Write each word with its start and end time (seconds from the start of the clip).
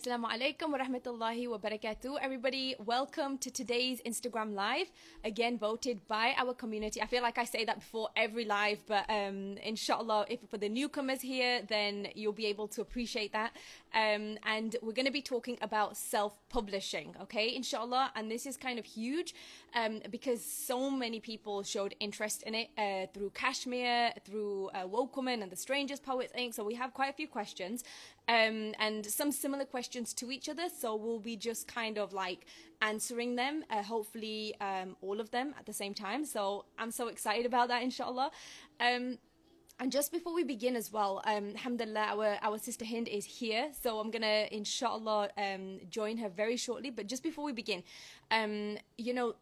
Assalamu 0.00 0.30
alaikum 0.30 0.72
wa 0.72 0.78
rahmatullahi 0.78 1.46
wa 1.46 1.58
barakatuh. 1.58 2.16
Everybody, 2.22 2.74
welcome 2.86 3.36
to 3.36 3.50
today's 3.50 4.00
Instagram 4.06 4.54
live. 4.54 4.90
Again, 5.24 5.58
voted 5.58 6.08
by 6.08 6.32
our 6.38 6.54
community. 6.54 7.02
I 7.02 7.06
feel 7.06 7.22
like 7.22 7.36
I 7.36 7.44
say 7.44 7.66
that 7.66 7.80
before 7.80 8.08
every 8.16 8.46
live, 8.46 8.78
but 8.86 9.04
um, 9.10 9.58
inshallah, 9.62 10.24
if 10.30 10.40
for 10.48 10.56
the 10.56 10.70
newcomers 10.70 11.20
here, 11.20 11.60
then 11.68 12.08
you'll 12.14 12.32
be 12.32 12.46
able 12.46 12.66
to 12.68 12.80
appreciate 12.80 13.34
that. 13.34 13.54
Um, 13.92 14.38
and 14.46 14.74
we're 14.80 14.94
going 14.94 15.04
to 15.04 15.12
be 15.12 15.20
talking 15.20 15.58
about 15.60 15.98
self 15.98 16.32
publishing, 16.48 17.14
okay, 17.20 17.54
inshallah. 17.54 18.10
And 18.16 18.30
this 18.30 18.46
is 18.46 18.56
kind 18.56 18.78
of 18.78 18.86
huge 18.86 19.34
um, 19.74 20.00
because 20.10 20.42
so 20.42 20.90
many 20.90 21.20
people 21.20 21.62
showed 21.62 21.94
interest 22.00 22.42
in 22.44 22.54
it 22.54 22.70
uh, 22.78 23.06
through 23.12 23.32
Kashmir, 23.34 24.14
through 24.24 24.68
uh, 24.68 24.86
Wokewoman 24.86 25.42
and 25.42 25.52
the 25.52 25.56
Strangers 25.56 26.00
Poets 26.00 26.32
Inc. 26.38 26.54
So 26.54 26.64
we 26.64 26.76
have 26.76 26.94
quite 26.94 27.10
a 27.10 27.14
few 27.14 27.28
questions 27.28 27.84
um, 28.28 28.74
and 28.78 29.04
some 29.06 29.32
similar 29.32 29.64
questions 29.64 30.14
to 30.14 30.30
each 30.30 30.48
other. 30.48 30.68
So 30.68 30.94
we'll 30.96 31.18
be 31.18 31.36
just 31.36 31.66
kind 31.66 31.98
of 31.98 32.12
like 32.12 32.46
answering 32.82 33.36
them, 33.36 33.64
uh, 33.70 33.82
hopefully 33.82 34.54
um, 34.60 34.96
all 35.00 35.20
of 35.20 35.30
them 35.30 35.54
at 35.58 35.66
the 35.66 35.72
same 35.72 35.94
time. 35.94 36.24
So 36.24 36.64
I'm 36.78 36.90
so 36.90 37.08
excited 37.08 37.46
about 37.46 37.68
that, 37.68 37.82
inshallah. 37.82 38.30
Um, 38.80 39.18
and 39.80 39.90
just 39.90 40.12
before 40.12 40.34
we 40.34 40.44
begin 40.44 40.76
as 40.76 40.92
well, 40.92 41.22
um, 41.24 41.50
alhamdulillah, 41.50 42.00
our, 42.00 42.38
our 42.42 42.58
sister 42.58 42.84
Hind 42.84 43.08
is 43.08 43.24
here. 43.24 43.70
So 43.80 43.98
I'm 43.98 44.10
going 44.10 44.22
to, 44.22 44.54
inshallah, 44.54 45.30
um, 45.38 45.80
join 45.88 46.18
her 46.18 46.28
very 46.28 46.58
shortly. 46.58 46.90
But 46.90 47.06
just 47.06 47.22
before 47.22 47.46
we 47.46 47.52
begin, 47.52 47.82
um, 48.30 48.76
you 48.98 49.14
know, 49.14 49.36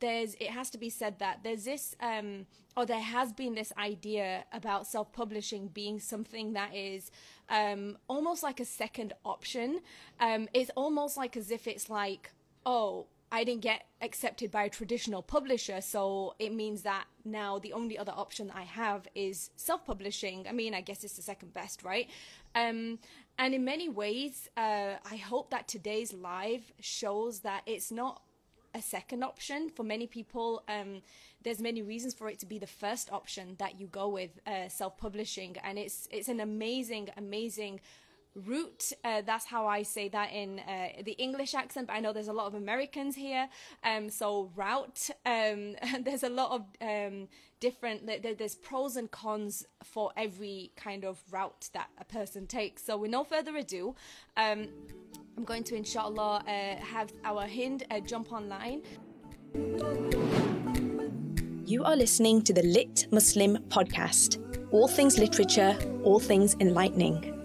there's 0.00 0.34
it 0.34 0.50
has 0.50 0.70
to 0.70 0.78
be 0.78 0.90
said 0.90 1.18
that 1.18 1.40
there's 1.42 1.64
this 1.64 1.94
um 2.00 2.46
or 2.76 2.86
there 2.86 3.00
has 3.00 3.32
been 3.32 3.54
this 3.54 3.72
idea 3.78 4.44
about 4.52 4.86
self-publishing 4.86 5.68
being 5.68 6.00
something 6.00 6.52
that 6.52 6.74
is 6.74 7.10
um 7.48 7.96
almost 8.08 8.42
like 8.42 8.60
a 8.60 8.64
second 8.64 9.12
option 9.24 9.80
um 10.20 10.48
it's 10.52 10.70
almost 10.76 11.16
like 11.16 11.36
as 11.36 11.50
if 11.50 11.66
it's 11.66 11.88
like 11.88 12.30
oh 12.66 13.06
I 13.30 13.44
didn't 13.44 13.60
get 13.60 13.84
accepted 14.00 14.50
by 14.50 14.64
a 14.64 14.70
traditional 14.70 15.22
publisher, 15.22 15.82
so 15.82 16.34
it 16.38 16.52
means 16.54 16.82
that 16.82 17.04
now 17.24 17.58
the 17.58 17.74
only 17.74 17.98
other 17.98 18.12
option 18.16 18.50
I 18.54 18.62
have 18.62 19.06
is 19.14 19.50
self 19.56 19.84
publishing. 19.84 20.46
I 20.48 20.52
mean, 20.52 20.72
I 20.72 20.80
guess 20.80 21.04
it's 21.04 21.16
the 21.16 21.22
second 21.22 21.52
best, 21.52 21.82
right? 21.82 22.08
Um, 22.54 22.98
and 23.38 23.54
in 23.54 23.64
many 23.64 23.88
ways, 23.88 24.48
uh, 24.56 24.94
I 25.10 25.16
hope 25.16 25.50
that 25.50 25.68
today's 25.68 26.14
live 26.14 26.72
shows 26.80 27.40
that 27.40 27.62
it's 27.66 27.92
not 27.92 28.22
a 28.74 28.82
second 28.82 29.22
option. 29.22 29.70
For 29.70 29.82
many 29.82 30.06
people 30.06 30.62
um, 30.68 31.02
there's 31.42 31.60
many 31.60 31.82
reasons 31.82 32.14
for 32.14 32.28
it 32.28 32.38
to 32.40 32.46
be 32.46 32.58
the 32.58 32.66
first 32.66 33.12
option 33.12 33.56
that 33.58 33.80
you 33.80 33.86
go 33.86 34.08
with 34.08 34.40
uh, 34.46 34.68
self-publishing. 34.68 35.56
And 35.62 35.78
it's 35.78 36.08
it's 36.10 36.28
an 36.28 36.40
amazing 36.40 37.08
amazing 37.16 37.80
route 38.46 38.92
uh, 39.04 39.22
that's 39.24 39.44
how 39.44 39.66
i 39.66 39.82
say 39.82 40.08
that 40.08 40.32
in 40.32 40.60
uh, 40.60 40.88
the 41.04 41.12
english 41.12 41.54
accent 41.54 41.86
but 41.86 41.94
i 41.94 42.00
know 42.00 42.12
there's 42.12 42.28
a 42.28 42.32
lot 42.32 42.46
of 42.46 42.54
americans 42.54 43.16
here 43.16 43.48
um, 43.84 44.08
so 44.08 44.50
route 44.56 45.10
um, 45.26 45.74
there's 46.02 46.22
a 46.22 46.28
lot 46.28 46.50
of 46.52 46.62
um, 46.80 47.28
different 47.60 48.06
there's 48.22 48.54
pros 48.54 48.96
and 48.96 49.10
cons 49.10 49.66
for 49.82 50.12
every 50.16 50.72
kind 50.76 51.04
of 51.04 51.18
route 51.30 51.68
that 51.72 51.88
a 51.98 52.04
person 52.04 52.46
takes. 52.46 52.84
So 52.84 52.96
with 52.96 53.10
no 53.10 53.24
further 53.24 53.56
ado 53.56 53.94
um, 54.36 54.68
i'm 55.36 55.44
going 55.44 55.64
to 55.64 55.74
inshallah 55.76 56.42
uh, 56.46 56.76
have 56.76 57.12
our 57.24 57.46
hind 57.46 57.84
uh, 57.90 58.00
jump 58.00 58.32
online. 58.32 58.82
You 61.64 61.84
are 61.84 61.96
listening 61.96 62.42
to 62.42 62.52
the 62.52 62.62
lit 62.62 63.06
muslim 63.10 63.58
podcast. 63.68 64.44
All 64.70 64.88
things 64.88 65.18
literature 65.18 65.76
all 66.04 66.20
things 66.20 66.56
enlightening 66.60 67.37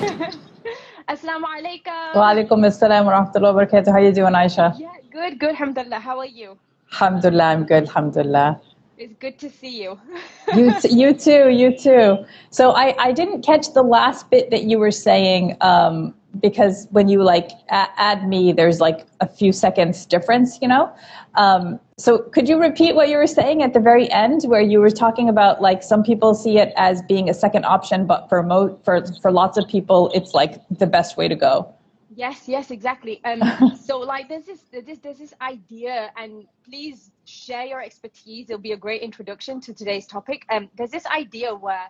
Assalamu 1.12 1.44
alaikum. 1.44 2.14
Wa 2.16 2.32
alaikum 2.32 2.64
assalam 2.68 3.04
wa 3.04 3.12
rahmatullahi 3.16 3.54
wa 3.54 3.60
barakatuh. 3.60 3.88
How 3.92 4.00
are 4.00 4.04
you 4.08 4.12
doing, 4.12 4.32
Aisha? 4.32 4.66
Yeah, 4.78 4.96
good, 5.12 5.38
good. 5.38 5.50
Alhamdulillah. 5.50 6.00
How 6.00 6.18
are 6.18 6.26
you? 6.40 6.56
Alhamdulillah, 6.92 7.44
I'm 7.44 7.64
good. 7.64 7.84
Alhamdulillah. 7.88 8.60
It's 9.00 9.14
good 9.14 9.38
to 9.38 9.48
see 9.48 9.82
you. 9.82 9.98
you, 10.54 10.78
t- 10.78 10.92
you 10.92 11.14
too, 11.14 11.48
you 11.48 11.74
too. 11.74 12.18
So 12.50 12.72
I, 12.72 12.94
I 12.98 13.12
didn't 13.12 13.40
catch 13.40 13.72
the 13.72 13.82
last 13.82 14.28
bit 14.28 14.50
that 14.50 14.64
you 14.64 14.78
were 14.78 14.90
saying 14.90 15.56
um, 15.62 16.14
because 16.38 16.86
when 16.90 17.08
you 17.08 17.22
like 17.22 17.48
add 17.70 18.28
me, 18.28 18.52
there's 18.52 18.78
like 18.78 19.06
a 19.22 19.26
few 19.26 19.52
seconds 19.52 20.04
difference, 20.04 20.58
you 20.60 20.68
know. 20.68 20.92
Um, 21.36 21.80
so 21.96 22.18
could 22.18 22.46
you 22.46 22.60
repeat 22.60 22.94
what 22.94 23.08
you 23.08 23.16
were 23.16 23.26
saying 23.26 23.62
at 23.62 23.72
the 23.72 23.80
very 23.80 24.10
end, 24.10 24.42
where 24.42 24.60
you 24.60 24.80
were 24.80 24.90
talking 24.90 25.30
about 25.30 25.62
like 25.62 25.82
some 25.82 26.02
people 26.02 26.34
see 26.34 26.58
it 26.58 26.74
as 26.76 27.00
being 27.00 27.30
a 27.30 27.34
second 27.34 27.64
option, 27.64 28.06
but 28.06 28.28
for 28.28 28.42
mo- 28.42 28.78
for 28.84 29.02
for 29.22 29.32
lots 29.32 29.56
of 29.56 29.66
people, 29.66 30.10
it's 30.12 30.34
like 30.34 30.60
the 30.68 30.86
best 30.86 31.16
way 31.16 31.26
to 31.26 31.36
go. 31.36 31.74
Yes, 32.20 32.42
yes, 32.46 32.70
exactly. 32.70 33.16
Um, 33.30 33.40
so 33.88 33.98
like 33.98 34.28
there's 34.28 34.44
this 34.44 34.62
there's 34.72 34.98
there's 34.98 35.18
this 35.18 35.34
idea, 35.40 36.10
and 36.16 36.46
please 36.68 37.12
share 37.24 37.64
your 37.64 37.80
expertise. 37.80 38.50
It'll 38.50 38.68
be 38.70 38.72
a 38.72 38.82
great 38.86 39.02
introduction 39.02 39.60
to 39.62 39.72
today's 39.72 40.06
topic. 40.06 40.44
Um, 40.50 40.68
there's 40.76 40.90
this 40.90 41.06
idea 41.06 41.54
where 41.54 41.86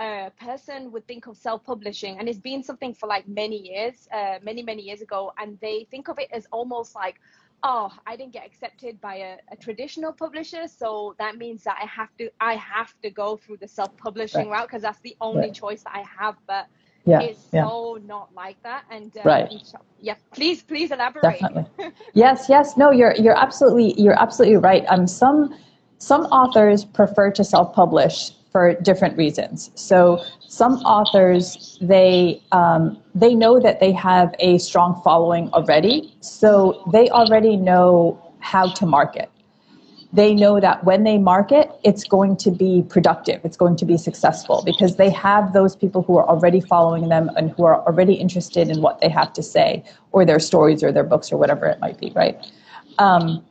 a 0.00 0.32
person 0.40 0.90
would 0.92 1.06
think 1.06 1.26
of 1.26 1.36
self-publishing, 1.36 2.18
and 2.18 2.28
it's 2.28 2.44
been 2.50 2.62
something 2.62 2.92
for 2.94 3.06
like 3.14 3.28
many 3.28 3.58
years, 3.70 4.08
uh, 4.12 4.38
many 4.42 4.62
many 4.62 4.82
years 4.82 5.00
ago, 5.00 5.32
and 5.38 5.58
they 5.60 5.86
think 5.92 6.08
of 6.08 6.18
it 6.18 6.28
as 6.32 6.46
almost 6.50 6.94
like, 6.94 7.16
oh, 7.62 7.88
I 8.06 8.16
didn't 8.16 8.32
get 8.32 8.46
accepted 8.46 9.00
by 9.00 9.16
a, 9.30 9.32
a 9.54 9.56
traditional 9.56 10.12
publisher, 10.12 10.66
so 10.66 11.14
that 11.18 11.36
means 11.36 11.62
that 11.64 11.76
I 11.82 11.86
have 11.86 12.12
to 12.18 12.30
I 12.40 12.54
have 12.54 12.92
to 13.02 13.10
go 13.10 13.36
through 13.36 13.58
the 13.58 13.68
self-publishing 13.68 14.48
right. 14.48 14.58
route 14.58 14.68
because 14.68 14.82
that's 14.82 15.02
the 15.08 15.16
only 15.20 15.48
right. 15.48 15.54
choice 15.62 15.82
that 15.84 15.94
I 15.94 16.04
have, 16.18 16.36
but 16.46 16.66
yeah, 17.08 17.20
is 17.22 17.38
yeah. 17.52 17.66
so 17.66 17.98
not 18.06 18.34
like 18.34 18.62
that. 18.62 18.84
And 18.90 19.16
uh, 19.16 19.22
right. 19.24 19.52
yeah, 20.00 20.14
please, 20.32 20.62
please 20.62 20.90
elaborate. 20.90 21.22
Definitely. 21.22 21.64
yes, 22.14 22.46
yes. 22.48 22.76
No, 22.76 22.90
you're 22.90 23.14
you're 23.16 23.36
absolutely 23.36 24.00
you're 24.00 24.20
absolutely 24.20 24.56
right. 24.56 24.84
Um, 24.88 25.06
some 25.06 25.54
some 25.98 26.22
authors 26.26 26.84
prefer 26.84 27.30
to 27.32 27.44
self-publish 27.44 28.32
for 28.52 28.74
different 28.74 29.16
reasons. 29.16 29.70
So 29.74 30.22
some 30.40 30.74
authors 30.96 31.78
they 31.80 32.42
um, 32.52 32.98
they 33.14 33.34
know 33.34 33.58
that 33.60 33.80
they 33.80 33.92
have 33.92 34.34
a 34.38 34.58
strong 34.58 35.00
following 35.02 35.50
already, 35.52 36.14
so 36.20 36.82
they 36.92 37.08
already 37.10 37.56
know 37.56 38.22
how 38.40 38.72
to 38.72 38.86
market 38.86 39.30
they 40.12 40.34
know 40.34 40.58
that 40.58 40.84
when 40.84 41.04
they 41.04 41.18
market, 41.18 41.70
it's 41.84 42.04
going 42.04 42.36
to 42.38 42.50
be 42.50 42.82
productive, 42.88 43.44
it's 43.44 43.56
going 43.56 43.76
to 43.76 43.84
be 43.84 43.98
successful 43.98 44.62
because 44.64 44.96
they 44.96 45.10
have 45.10 45.52
those 45.52 45.76
people 45.76 46.02
who 46.02 46.16
are 46.16 46.26
already 46.26 46.60
following 46.60 47.08
them 47.08 47.30
and 47.36 47.50
who 47.50 47.64
are 47.64 47.84
already 47.86 48.14
interested 48.14 48.70
in 48.70 48.80
what 48.80 49.00
they 49.00 49.08
have 49.08 49.32
to 49.34 49.42
say 49.42 49.84
or 50.12 50.24
their 50.24 50.40
stories 50.40 50.82
or 50.82 50.92
their 50.92 51.04
books 51.04 51.30
or 51.30 51.36
whatever 51.36 51.66
it 51.66 51.78
might 51.80 51.98
be, 51.98 52.10
right? 52.14 52.50
Um, 52.98 53.44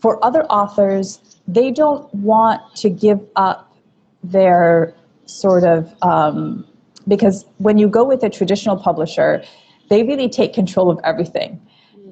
for 0.00 0.22
other 0.24 0.44
authors, 0.46 1.38
they 1.46 1.70
don't 1.70 2.12
want 2.14 2.60
to 2.76 2.90
give 2.90 3.20
up 3.36 3.76
their 4.24 4.92
sort 5.26 5.62
of, 5.62 5.94
um, 6.02 6.66
because 7.06 7.44
when 7.58 7.78
you 7.78 7.88
go 7.88 8.02
with 8.04 8.24
a 8.24 8.30
traditional 8.30 8.76
publisher, 8.76 9.44
they 9.88 10.02
really 10.02 10.28
take 10.28 10.52
control 10.52 10.90
of 10.90 10.98
everything. 11.04 11.60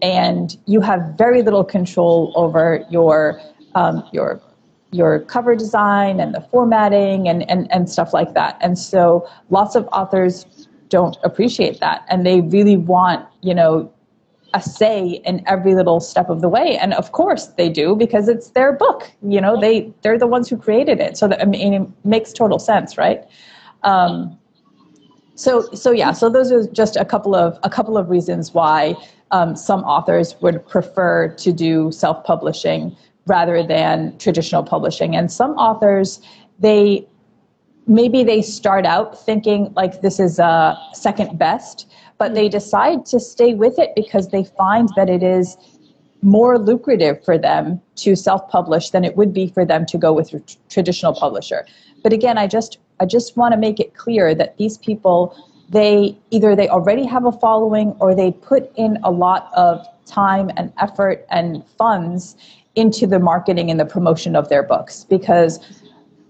And 0.02 0.56
you 0.66 0.80
have 0.80 1.14
very 1.16 1.42
little 1.42 1.64
control 1.64 2.32
over 2.36 2.84
your 2.90 3.40
um, 3.74 4.04
your 4.12 4.40
your 4.94 5.20
cover 5.20 5.56
design 5.56 6.20
and 6.20 6.34
the 6.34 6.40
formatting 6.40 7.28
and, 7.28 7.48
and, 7.50 7.70
and 7.72 7.90
stuff 7.90 8.14
like 8.14 8.32
that. 8.34 8.56
And 8.60 8.78
so 8.78 9.28
lots 9.50 9.74
of 9.74 9.88
authors 9.90 10.46
don't 10.88 11.16
appreciate 11.24 11.80
that 11.80 12.04
and 12.08 12.24
they 12.24 12.42
really 12.42 12.76
want, 12.76 13.26
you 13.42 13.54
know, 13.54 13.92
a 14.54 14.60
say 14.62 15.20
in 15.24 15.42
every 15.48 15.74
little 15.74 15.98
step 15.98 16.30
of 16.30 16.40
the 16.40 16.48
way. 16.48 16.78
And 16.80 16.94
of 16.94 17.10
course 17.10 17.46
they 17.58 17.68
do 17.68 17.96
because 17.96 18.28
it's 18.28 18.50
their 18.50 18.72
book. 18.72 19.10
You 19.20 19.40
know, 19.40 19.60
they 19.60 19.92
they're 20.02 20.18
the 20.18 20.28
ones 20.28 20.48
who 20.48 20.56
created 20.56 21.00
it. 21.00 21.16
So 21.16 21.26
that, 21.26 21.42
I 21.42 21.44
mean 21.44 21.74
it 21.74 21.88
makes 22.04 22.32
total 22.32 22.60
sense, 22.60 22.96
right? 22.96 23.24
Um, 23.82 24.38
so 25.34 25.62
so 25.72 25.90
yeah, 25.90 26.12
so 26.12 26.30
those 26.30 26.52
are 26.52 26.68
just 26.68 26.94
a 26.94 27.04
couple 27.04 27.34
of 27.34 27.58
a 27.64 27.68
couple 27.68 27.98
of 27.98 28.10
reasons 28.10 28.54
why 28.54 28.94
um, 29.32 29.56
some 29.56 29.82
authors 29.82 30.36
would 30.40 30.64
prefer 30.68 31.28
to 31.28 31.52
do 31.52 31.90
self-publishing 31.90 32.96
rather 33.26 33.66
than 33.66 34.16
traditional 34.18 34.62
publishing. 34.62 35.16
And 35.16 35.30
some 35.30 35.52
authors, 35.52 36.20
they 36.58 37.06
maybe 37.86 38.24
they 38.24 38.40
start 38.40 38.86
out 38.86 39.18
thinking 39.24 39.72
like 39.74 40.00
this 40.00 40.18
is 40.18 40.38
a 40.38 40.78
second 40.94 41.38
best, 41.38 41.90
but 42.18 42.34
they 42.34 42.46
mm-hmm. 42.46 42.52
decide 42.52 43.06
to 43.06 43.20
stay 43.20 43.54
with 43.54 43.78
it 43.78 43.90
because 43.94 44.28
they 44.28 44.44
find 44.44 44.88
that 44.96 45.08
it 45.08 45.22
is 45.22 45.56
more 46.22 46.58
lucrative 46.58 47.22
for 47.22 47.36
them 47.36 47.80
to 47.96 48.16
self-publish 48.16 48.90
than 48.90 49.04
it 49.04 49.14
would 49.16 49.34
be 49.34 49.46
for 49.46 49.64
them 49.64 49.84
to 49.84 49.98
go 49.98 50.10
with 50.12 50.32
a 50.32 50.42
traditional 50.70 51.14
publisher. 51.14 51.66
But 52.02 52.12
again, 52.12 52.38
I 52.38 52.46
just 52.46 52.78
I 53.00 53.06
just 53.06 53.36
want 53.36 53.52
to 53.52 53.58
make 53.58 53.80
it 53.80 53.94
clear 53.94 54.34
that 54.34 54.56
these 54.56 54.78
people 54.78 55.36
they 55.68 56.16
either 56.30 56.54
they 56.56 56.68
already 56.68 57.04
have 57.06 57.24
a 57.24 57.32
following 57.32 57.96
or 57.98 58.14
they 58.14 58.32
put 58.32 58.70
in 58.76 58.98
a 59.02 59.10
lot 59.10 59.50
of 59.54 59.86
time 60.06 60.50
and 60.56 60.72
effort 60.80 61.26
and 61.30 61.64
funds 61.78 62.36
into 62.74 63.06
the 63.06 63.18
marketing 63.18 63.70
and 63.70 63.78
the 63.78 63.84
promotion 63.84 64.34
of 64.36 64.48
their 64.48 64.62
books 64.62 65.04
because 65.04 65.60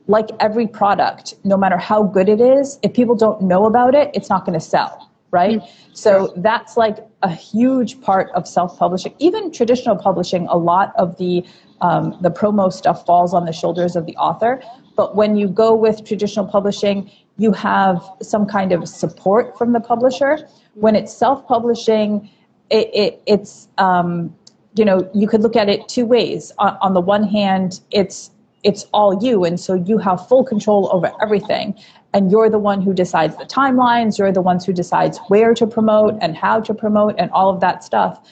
like 0.06 0.28
every 0.40 0.66
product 0.66 1.34
no 1.44 1.56
matter 1.56 1.78
how 1.78 2.02
good 2.02 2.28
it 2.28 2.40
is 2.40 2.78
if 2.82 2.92
people 2.92 3.14
don't 3.14 3.40
know 3.40 3.64
about 3.64 3.94
it 3.94 4.10
it's 4.12 4.28
not 4.28 4.44
going 4.44 4.58
to 4.58 4.64
sell 4.64 5.10
right? 5.34 5.60
So 5.94 6.32
that's 6.36 6.76
like 6.76 6.98
a 7.22 7.28
huge 7.28 8.00
part 8.00 8.30
of 8.36 8.46
self-publishing. 8.46 9.14
Even 9.18 9.50
traditional 9.50 9.96
publishing, 9.96 10.46
a 10.46 10.56
lot 10.56 10.92
of 10.96 11.18
the 11.18 11.44
um, 11.80 12.16
the 12.22 12.30
promo 12.30 12.72
stuff 12.72 13.04
falls 13.04 13.34
on 13.34 13.44
the 13.44 13.52
shoulders 13.52 13.96
of 13.96 14.06
the 14.06 14.16
author. 14.16 14.62
But 14.96 15.16
when 15.16 15.36
you 15.36 15.48
go 15.48 15.74
with 15.74 16.04
traditional 16.06 16.46
publishing, 16.46 17.10
you 17.36 17.50
have 17.52 18.00
some 18.22 18.46
kind 18.46 18.70
of 18.72 18.88
support 18.88 19.58
from 19.58 19.72
the 19.72 19.80
publisher. 19.80 20.48
When 20.74 20.94
it's 20.94 21.12
self-publishing, 21.12 22.30
it, 22.74 22.90
it, 22.92 23.22
it's 23.26 23.68
um, 23.78 24.34
you 24.74 24.84
know 24.84 25.08
you 25.14 25.26
could 25.28 25.42
look 25.42 25.56
at 25.56 25.68
it 25.68 25.88
two 25.88 26.06
ways. 26.06 26.52
On, 26.58 26.76
on 26.80 26.94
the 26.94 27.00
one 27.00 27.24
hand, 27.24 27.80
it's 27.90 28.30
it's 28.62 28.86
all 28.92 29.22
you, 29.22 29.44
and 29.44 29.60
so 29.60 29.74
you 29.74 29.98
have 29.98 30.26
full 30.28 30.44
control 30.44 30.88
over 30.92 31.12
everything 31.22 31.74
and 32.14 32.30
you're 32.30 32.48
the 32.48 32.58
one 32.58 32.80
who 32.80 32.94
decides 32.94 33.36
the 33.36 33.44
timelines 33.44 34.18
you're 34.18 34.32
the 34.32 34.40
ones 34.40 34.64
who 34.64 34.72
decides 34.72 35.18
where 35.28 35.52
to 35.52 35.66
promote 35.66 36.16
and 36.22 36.36
how 36.36 36.60
to 36.60 36.72
promote 36.72 37.14
and 37.18 37.30
all 37.32 37.50
of 37.50 37.60
that 37.60 37.84
stuff 37.84 38.26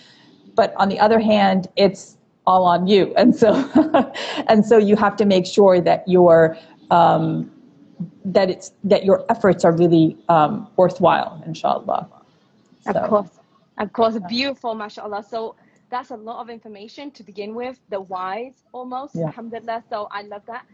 but 0.54 0.72
on 0.76 0.88
the 0.88 0.98
other 0.98 1.18
hand 1.18 1.66
it's 1.76 2.16
all 2.46 2.64
on 2.64 2.86
you 2.86 3.12
and 3.18 3.36
so 3.36 3.52
and 4.48 4.64
so 4.64 4.78
you 4.78 4.96
have 4.96 5.16
to 5.16 5.26
make 5.26 5.44
sure 5.44 5.80
that 5.80 6.06
your 6.06 6.56
um, 6.90 7.50
that 8.24 8.48
it's 8.48 8.72
that 8.84 9.04
your 9.04 9.24
efforts 9.28 9.64
are 9.64 9.72
really 9.72 10.16
um, 10.28 10.68
worthwhile 10.76 11.42
inshallah 11.44 12.08
so. 12.84 12.92
of 12.92 13.10
course 13.10 13.41
of 13.82 13.92
course 13.92 14.16
beautiful 14.28 14.74
mashallah 14.74 15.24
so 15.28 15.54
that's 15.90 16.10
a 16.10 16.16
lot 16.16 16.40
of 16.40 16.48
information 16.48 17.10
to 17.10 17.22
begin 17.22 17.54
with 17.54 17.78
the 17.90 18.00
whys 18.00 18.54
almost 18.72 19.14
yeah. 19.14 19.26
alhamdulillah 19.26 19.82
so 19.90 20.08
i 20.10 20.22
love 20.22 20.42
that 20.46 20.64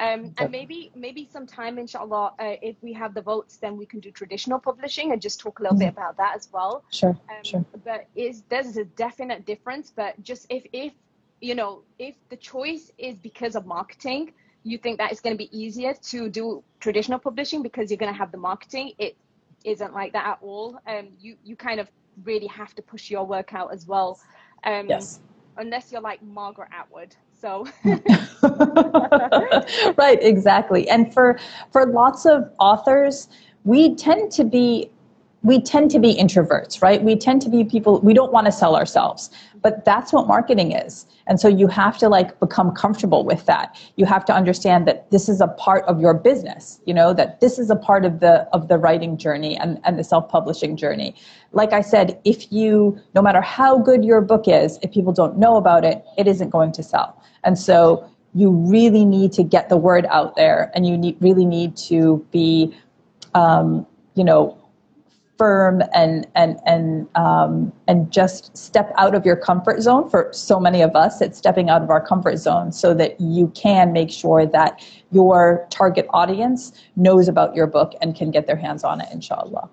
um, 0.00 0.34
and 0.38 0.50
maybe 0.50 0.90
maybe 0.94 1.28
sometime, 1.30 1.78
inshallah, 1.78 2.34
uh, 2.38 2.56
if 2.62 2.76
we 2.82 2.92
have 2.94 3.14
the 3.14 3.22
votes, 3.22 3.58
then 3.58 3.76
we 3.76 3.86
can 3.86 4.00
do 4.00 4.10
traditional 4.10 4.58
publishing 4.58 5.12
and 5.12 5.22
just 5.22 5.38
talk 5.38 5.60
a 5.60 5.62
little 5.62 5.76
mm-hmm. 5.76 5.86
bit 5.86 5.92
about 5.92 6.16
that 6.16 6.34
as 6.34 6.48
well. 6.52 6.84
Sure, 6.90 7.10
um, 7.10 7.44
sure. 7.44 7.64
But 7.84 8.06
is 8.16 8.42
there's 8.48 8.76
a 8.76 8.84
definite 8.84 9.46
difference. 9.46 9.92
But 9.94 10.20
just 10.22 10.46
if 10.50 10.66
if 10.72 10.92
you 11.40 11.54
know 11.54 11.82
if 11.98 12.16
the 12.28 12.36
choice 12.36 12.90
is 12.98 13.16
because 13.16 13.54
of 13.54 13.66
marketing, 13.66 14.32
you 14.64 14.78
think 14.78 14.98
that 14.98 15.12
it's 15.12 15.20
going 15.20 15.34
to 15.34 15.38
be 15.38 15.56
easier 15.56 15.94
to 15.94 16.28
do 16.28 16.64
traditional 16.80 17.20
publishing 17.20 17.62
because 17.62 17.90
you're 17.90 17.98
going 17.98 18.12
to 18.12 18.18
have 18.18 18.32
the 18.32 18.38
marketing. 18.38 18.92
It 18.98 19.16
isn't 19.64 19.94
like 19.94 20.12
that 20.14 20.26
at 20.26 20.38
all. 20.42 20.80
Um, 20.88 21.10
you 21.20 21.36
you 21.44 21.54
kind 21.54 21.78
of 21.78 21.88
really 22.22 22.46
have 22.46 22.74
to 22.74 22.82
push 22.82 23.10
your 23.10 23.24
work 23.26 23.54
out 23.54 23.72
as 23.72 23.86
well. 23.86 24.18
Um, 24.64 24.88
yes. 24.88 25.20
Unless 25.56 25.92
you're 25.92 26.00
like 26.00 26.20
Margaret 26.20 26.68
Atwood, 26.72 27.14
so 27.32 27.64
right 29.96 30.18
exactly 30.20 30.88
and 30.88 31.12
for 31.12 31.38
for 31.70 31.86
lots 31.86 32.26
of 32.26 32.50
authors 32.58 33.28
we 33.64 33.94
tend 33.94 34.32
to 34.32 34.44
be 34.44 34.90
we 35.44 35.60
tend 35.60 35.90
to 35.92 36.00
be 36.00 36.16
introverts 36.16 36.82
right? 36.82 37.02
We 37.02 37.14
tend 37.16 37.42
to 37.42 37.48
be 37.48 37.62
people 37.62 38.00
we 38.00 38.14
don't 38.14 38.32
want 38.32 38.46
to 38.46 38.52
sell 38.52 38.74
ourselves 38.74 39.30
but 39.62 39.84
that's 39.86 40.12
what 40.12 40.26
marketing 40.26 40.72
is. 40.72 41.06
And 41.26 41.40
so 41.40 41.48
you 41.48 41.68
have 41.68 41.96
to 41.98 42.10
like 42.10 42.38
become 42.38 42.72
comfortable 42.72 43.24
with 43.24 43.46
that. 43.46 43.80
You 43.96 44.04
have 44.04 44.26
to 44.26 44.34
understand 44.34 44.86
that 44.86 45.10
this 45.10 45.26
is 45.28 45.40
a 45.40 45.48
part 45.48 45.84
of 45.84 46.00
your 46.00 46.14
business 46.14 46.80
you 46.86 46.94
know 46.94 47.12
that 47.14 47.40
this 47.40 47.58
is 47.58 47.70
a 47.70 47.76
part 47.76 48.04
of 48.04 48.20
the 48.20 48.48
of 48.52 48.68
the 48.68 48.78
writing 48.78 49.16
journey 49.16 49.56
and, 49.56 49.80
and 49.84 49.98
the 49.98 50.04
self-publishing 50.04 50.76
journey. 50.76 51.14
Like 51.52 51.72
i 51.72 51.80
said 51.80 52.18
if 52.24 52.50
you 52.50 52.98
no 53.14 53.22
matter 53.22 53.40
how 53.40 53.78
good 53.78 54.04
your 54.04 54.20
book 54.20 54.48
is 54.48 54.78
if 54.82 54.90
people 54.90 55.12
don't 55.12 55.38
know 55.38 55.56
about 55.56 55.84
it 55.84 56.04
it 56.18 56.26
isn't 56.26 56.50
going 56.50 56.72
to 56.72 56.82
sell. 56.82 57.22
And 57.44 57.58
so 57.58 58.08
you 58.34 58.50
really 58.50 59.04
need 59.04 59.32
to 59.32 59.42
get 59.42 59.68
the 59.68 59.76
word 59.76 60.06
out 60.10 60.34
there 60.34 60.70
and 60.74 60.86
you 60.86 60.98
need, 60.98 61.16
really 61.20 61.44
need 61.44 61.76
to 61.76 62.26
be, 62.32 62.74
um, 63.34 63.86
you 64.14 64.24
know, 64.24 64.58
firm 65.38 65.82
and 65.94 66.26
and 66.34 66.58
and 66.66 67.08
um, 67.16 67.72
and 67.88 68.10
just 68.10 68.56
step 68.56 68.92
out 68.96 69.14
of 69.14 69.26
your 69.26 69.36
comfort 69.36 69.80
zone. 69.82 70.08
For 70.08 70.28
so 70.32 70.60
many 70.60 70.82
of 70.82 70.94
us, 70.94 71.20
it's 71.20 71.38
stepping 71.38 71.70
out 71.70 71.82
of 71.82 71.90
our 71.90 72.04
comfort 72.04 72.36
zone 72.38 72.72
so 72.72 72.94
that 72.94 73.20
you 73.20 73.48
can 73.48 73.92
make 73.92 74.10
sure 74.10 74.46
that 74.46 74.86
your 75.10 75.66
target 75.70 76.06
audience 76.10 76.72
knows 76.96 77.28
about 77.28 77.54
your 77.54 77.66
book 77.66 77.92
and 78.00 78.14
can 78.14 78.30
get 78.30 78.46
their 78.46 78.56
hands 78.56 78.84
on 78.84 79.00
it. 79.00 79.08
Inshallah. 79.12 79.68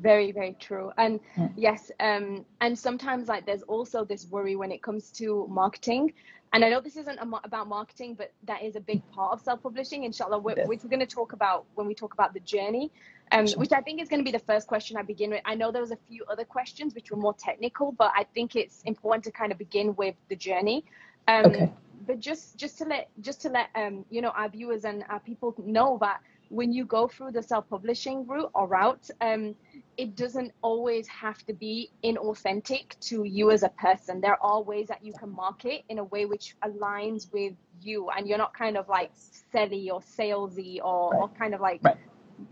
Very 0.00 0.30
very 0.32 0.56
true. 0.60 0.92
And 0.98 1.20
mm. 1.36 1.52
yes, 1.56 1.90
um, 2.00 2.44
and 2.60 2.78
sometimes 2.78 3.28
like 3.28 3.46
there's 3.46 3.62
also 3.62 4.04
this 4.04 4.26
worry 4.30 4.56
when 4.56 4.70
it 4.70 4.82
comes 4.82 5.10
to 5.12 5.46
marketing 5.48 6.12
and 6.52 6.64
I 6.64 6.70
know 6.70 6.80
this 6.80 6.96
isn't 6.96 7.18
about 7.44 7.68
marketing, 7.68 8.14
but 8.14 8.32
that 8.44 8.62
is 8.62 8.76
a 8.76 8.80
big 8.80 9.02
part 9.10 9.32
of 9.32 9.42
self-publishing, 9.42 10.04
inshallah, 10.04 10.38
which 10.38 10.56
we're 10.82 10.88
going 10.88 11.00
to 11.00 11.06
talk 11.06 11.32
about 11.32 11.66
when 11.74 11.86
we 11.86 11.94
talk 11.94 12.14
about 12.14 12.32
the 12.32 12.40
journey, 12.40 12.90
um, 13.32 13.46
which 13.56 13.72
I 13.72 13.80
think 13.80 14.00
is 14.00 14.08
going 14.08 14.20
to 14.20 14.24
be 14.24 14.36
the 14.36 14.44
first 14.44 14.66
question 14.66 14.96
I 14.96 15.02
begin 15.02 15.30
with. 15.30 15.42
I 15.44 15.54
know 15.54 15.72
there 15.72 15.82
was 15.82 15.90
a 15.90 15.98
few 16.08 16.24
other 16.30 16.44
questions 16.44 16.94
which 16.94 17.10
were 17.10 17.16
more 17.16 17.34
technical, 17.34 17.92
but 17.92 18.12
I 18.14 18.24
think 18.34 18.56
it's 18.56 18.82
important 18.84 19.24
to 19.24 19.32
kind 19.32 19.50
of 19.52 19.58
begin 19.58 19.94
with 19.96 20.14
the 20.28 20.36
journey. 20.36 20.84
Um, 21.28 21.46
okay. 21.46 21.72
But 22.06 22.20
just 22.20 22.56
just 22.56 22.78
to 22.78 22.84
let 22.84 23.08
just 23.20 23.42
to 23.42 23.48
let 23.48 23.68
um, 23.74 24.04
you 24.10 24.22
know 24.22 24.30
our 24.30 24.48
viewers 24.48 24.84
and 24.84 25.04
our 25.08 25.18
people 25.20 25.54
know 25.58 25.98
that 26.00 26.20
when 26.48 26.72
you 26.72 26.84
go 26.84 27.08
through 27.08 27.32
the 27.32 27.42
self-publishing 27.42 28.24
route 28.26 28.50
or 28.54 28.68
route, 28.68 29.10
um, 29.20 29.56
it 29.96 30.14
doesn't 30.14 30.52
always 30.62 31.08
have 31.08 31.44
to 31.46 31.52
be 31.52 31.90
inauthentic 32.04 32.98
to 33.00 33.24
you 33.24 33.50
as 33.50 33.64
a 33.64 33.68
person. 33.70 34.20
There 34.20 34.40
are 34.42 34.62
ways 34.62 34.86
that 34.88 35.04
you 35.04 35.12
can 35.12 35.30
market 35.30 35.82
in 35.88 35.98
a 35.98 36.04
way 36.04 36.24
which 36.26 36.54
aligns 36.62 37.32
with 37.32 37.54
you, 37.82 38.08
and 38.10 38.28
you're 38.28 38.38
not 38.38 38.54
kind 38.54 38.76
of 38.76 38.88
like 38.88 39.10
selly 39.52 39.90
or 39.90 40.00
salesy 40.00 40.78
or, 40.82 41.10
right. 41.10 41.20
or 41.20 41.28
kind 41.30 41.54
of 41.54 41.60
like 41.60 41.80
right. 41.82 41.96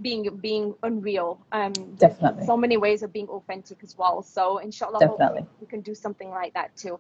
Being 0.01 0.37
being 0.41 0.75
unreal. 0.83 1.39
Um, 1.53 1.73
Definitely. 1.97 2.47
So 2.47 2.57
many 2.57 2.77
ways 2.77 3.03
of 3.03 3.13
being 3.13 3.29
authentic 3.29 3.83
as 3.83 3.97
well. 3.97 4.23
So 4.23 4.59
inshallah, 4.59 5.01
Definitely. 5.01 5.47
we 5.61 5.67
can 5.67 5.81
do 5.81 5.95
something 5.95 6.31
like 6.31 6.55
that 6.55 6.77
too. 6.77 6.99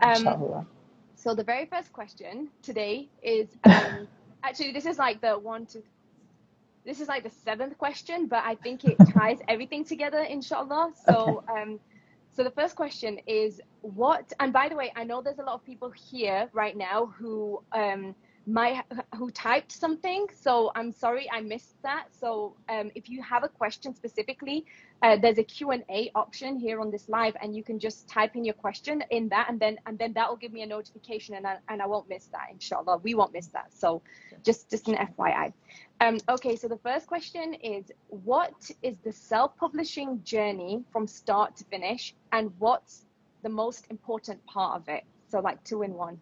Um, 0.00 0.16
inshallah. 0.16 0.66
So 1.14 1.34
the 1.34 1.44
very 1.44 1.66
first 1.66 1.92
question 1.92 2.48
today 2.62 3.08
is 3.22 3.48
um, 3.64 4.08
actually 4.42 4.72
this 4.72 4.86
is 4.86 4.98
like 4.98 5.20
the 5.20 5.38
one, 5.38 5.66
to 5.66 5.82
this 6.84 7.00
is 7.00 7.08
like 7.08 7.22
the 7.22 7.30
seventh 7.30 7.76
question, 7.76 8.26
but 8.26 8.42
I 8.44 8.54
think 8.54 8.84
it 8.84 8.96
ties 9.12 9.38
everything 9.48 9.84
together, 9.84 10.22
inshallah. 10.22 10.92
So, 11.06 11.44
okay. 11.48 11.62
um, 11.62 11.80
so 12.32 12.42
the 12.42 12.50
first 12.50 12.74
question 12.74 13.18
is 13.26 13.60
what? 13.82 14.32
And 14.40 14.52
by 14.52 14.68
the 14.68 14.76
way, 14.76 14.92
I 14.96 15.04
know 15.04 15.20
there's 15.20 15.38
a 15.38 15.42
lot 15.42 15.54
of 15.54 15.64
people 15.64 15.90
here 15.90 16.48
right 16.52 16.76
now 16.76 17.06
who 17.06 17.62
um, 17.72 18.14
might 18.52 18.84
who 19.16 19.30
typed 19.30 19.72
something. 19.72 20.26
So 20.34 20.72
I'm 20.74 20.92
sorry 20.92 21.28
I 21.30 21.40
missed 21.40 21.80
that. 21.82 22.06
So 22.10 22.56
um, 22.68 22.90
if 22.94 23.08
you 23.08 23.22
have 23.22 23.44
a 23.44 23.48
question 23.48 23.94
specifically, 23.94 24.64
uh, 25.02 25.16
there's 25.16 25.38
a 25.38 25.42
Q&A 25.42 26.10
option 26.14 26.56
here 26.56 26.80
on 26.80 26.90
this 26.90 27.08
live, 27.08 27.34
and 27.40 27.56
you 27.56 27.62
can 27.62 27.78
just 27.78 28.08
type 28.08 28.36
in 28.36 28.44
your 28.44 28.54
question 28.54 29.02
in 29.10 29.28
that, 29.30 29.48
and 29.48 29.58
then 29.58 29.78
and 29.86 29.98
then 29.98 30.12
that 30.14 30.28
will 30.28 30.36
give 30.36 30.52
me 30.52 30.62
a 30.62 30.66
notification, 30.66 31.34
and 31.36 31.46
I, 31.46 31.56
and 31.68 31.80
I 31.80 31.86
won't 31.86 32.08
miss 32.08 32.26
that, 32.26 32.48
inshallah. 32.50 32.98
We 32.98 33.14
won't 33.14 33.32
miss 33.32 33.46
that. 33.48 33.72
So 33.72 34.02
just 34.42 34.70
just 34.70 34.88
an 34.88 34.96
FYI. 34.96 35.52
Um, 36.00 36.18
okay, 36.28 36.56
so 36.56 36.68
the 36.68 36.78
first 36.78 37.06
question 37.06 37.54
is 37.54 37.90
what 38.08 38.70
is 38.82 38.98
the 38.98 39.12
self-publishing 39.12 40.22
journey 40.24 40.82
from 40.92 41.06
start 41.06 41.56
to 41.56 41.64
finish, 41.64 42.14
and 42.32 42.52
what's 42.58 43.06
the 43.42 43.48
most 43.48 43.86
important 43.90 44.44
part 44.46 44.80
of 44.80 44.88
it? 44.88 45.04
So 45.28 45.40
like 45.40 45.62
two 45.64 45.82
in 45.82 45.94
one. 45.94 46.20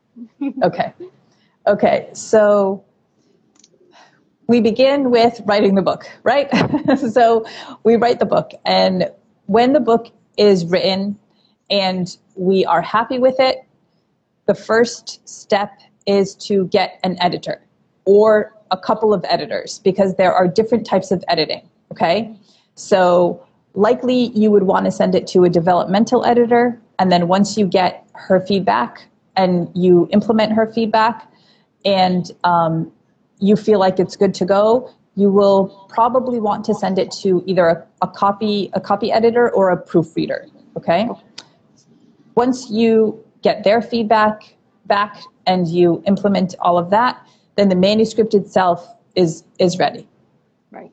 okay, 0.63 0.93
okay. 1.69 2.09
So 2.13 2.85
we 4.49 4.61
begin 4.61 5.11
with 5.11 5.41
writing 5.45 5.75
the 5.75 5.83
book, 5.83 6.09
right? 6.23 6.49
so 7.13 7.45
we 7.85 7.97
write 7.97 8.19
the 8.19 8.27
book, 8.27 8.53
and 8.65 9.11
when 9.47 9.73
the 9.73 9.81
book 9.81 10.11
is 10.37 10.65
written 10.67 11.19
and 11.71 12.17
we 12.37 12.65
are 12.65 12.81
happy 12.81 13.19
with 13.19 13.39
it, 13.39 13.59
the 14.47 14.55
first 14.55 15.29
step 15.29 15.81
is 16.07 16.35
to 16.35 16.67
get 16.69 16.99
an 17.05 17.17
editor 17.21 17.63
or 18.07 18.55
a 18.71 18.77
couple 18.77 19.13
of 19.13 19.25
editors 19.29 19.81
because 19.81 20.15
there 20.17 20.33
are 20.33 20.49
different 20.49 20.87
types 20.87 21.11
of 21.11 21.23
editing. 21.29 21.69
Okay. 21.93 22.35
So 22.75 23.45
likely 23.75 24.29
you 24.35 24.51
would 24.51 24.63
want 24.63 24.87
to 24.87 24.91
send 24.91 25.15
it 25.15 25.27
to 25.29 25.45
a 25.45 25.51
developmental 25.51 26.25
editor. 26.25 26.81
And 26.99 27.13
then 27.13 27.29
once 27.29 27.59
you 27.59 27.67
get 27.67 28.09
her 28.15 28.41
feedback 28.41 29.07
and 29.37 29.71
you 29.75 30.09
implement 30.13 30.53
her 30.53 30.73
feedback 30.73 31.28
and 31.85 32.31
um, 32.45 32.93
you 33.39 33.57
feel 33.57 33.79
like 33.79 33.99
it's 33.99 34.17
good 34.17 34.35
to 34.35 34.45
go, 34.45 34.93
you 35.15 35.31
will 35.31 35.87
probably 35.89 36.41
want 36.41 36.65
to 36.65 36.75
send 36.75 36.99
it 36.99 37.11
to 37.11 37.43
either 37.47 37.67
a, 37.67 37.87
a 38.03 38.09
copy 38.09 38.71
a 38.75 38.81
copy 38.81 39.11
editor 39.11 39.51
or 39.51 39.71
a 39.71 39.77
proofreader. 39.77 40.47
Okay. 40.77 41.09
Once 42.35 42.71
you 42.71 43.23
get 43.43 43.65
their 43.65 43.83
feedback 43.83 44.57
back 44.87 45.21
and 45.47 45.67
you 45.69 46.03
implement 46.07 46.55
all 46.61 46.79
of 46.79 46.91
that, 46.91 47.21
then 47.57 47.69
the 47.69 47.75
manuscript 47.75 48.35
itself 48.35 48.87
is 49.17 49.43
is 49.59 49.79
ready. 49.79 50.07
Right. 50.71 50.93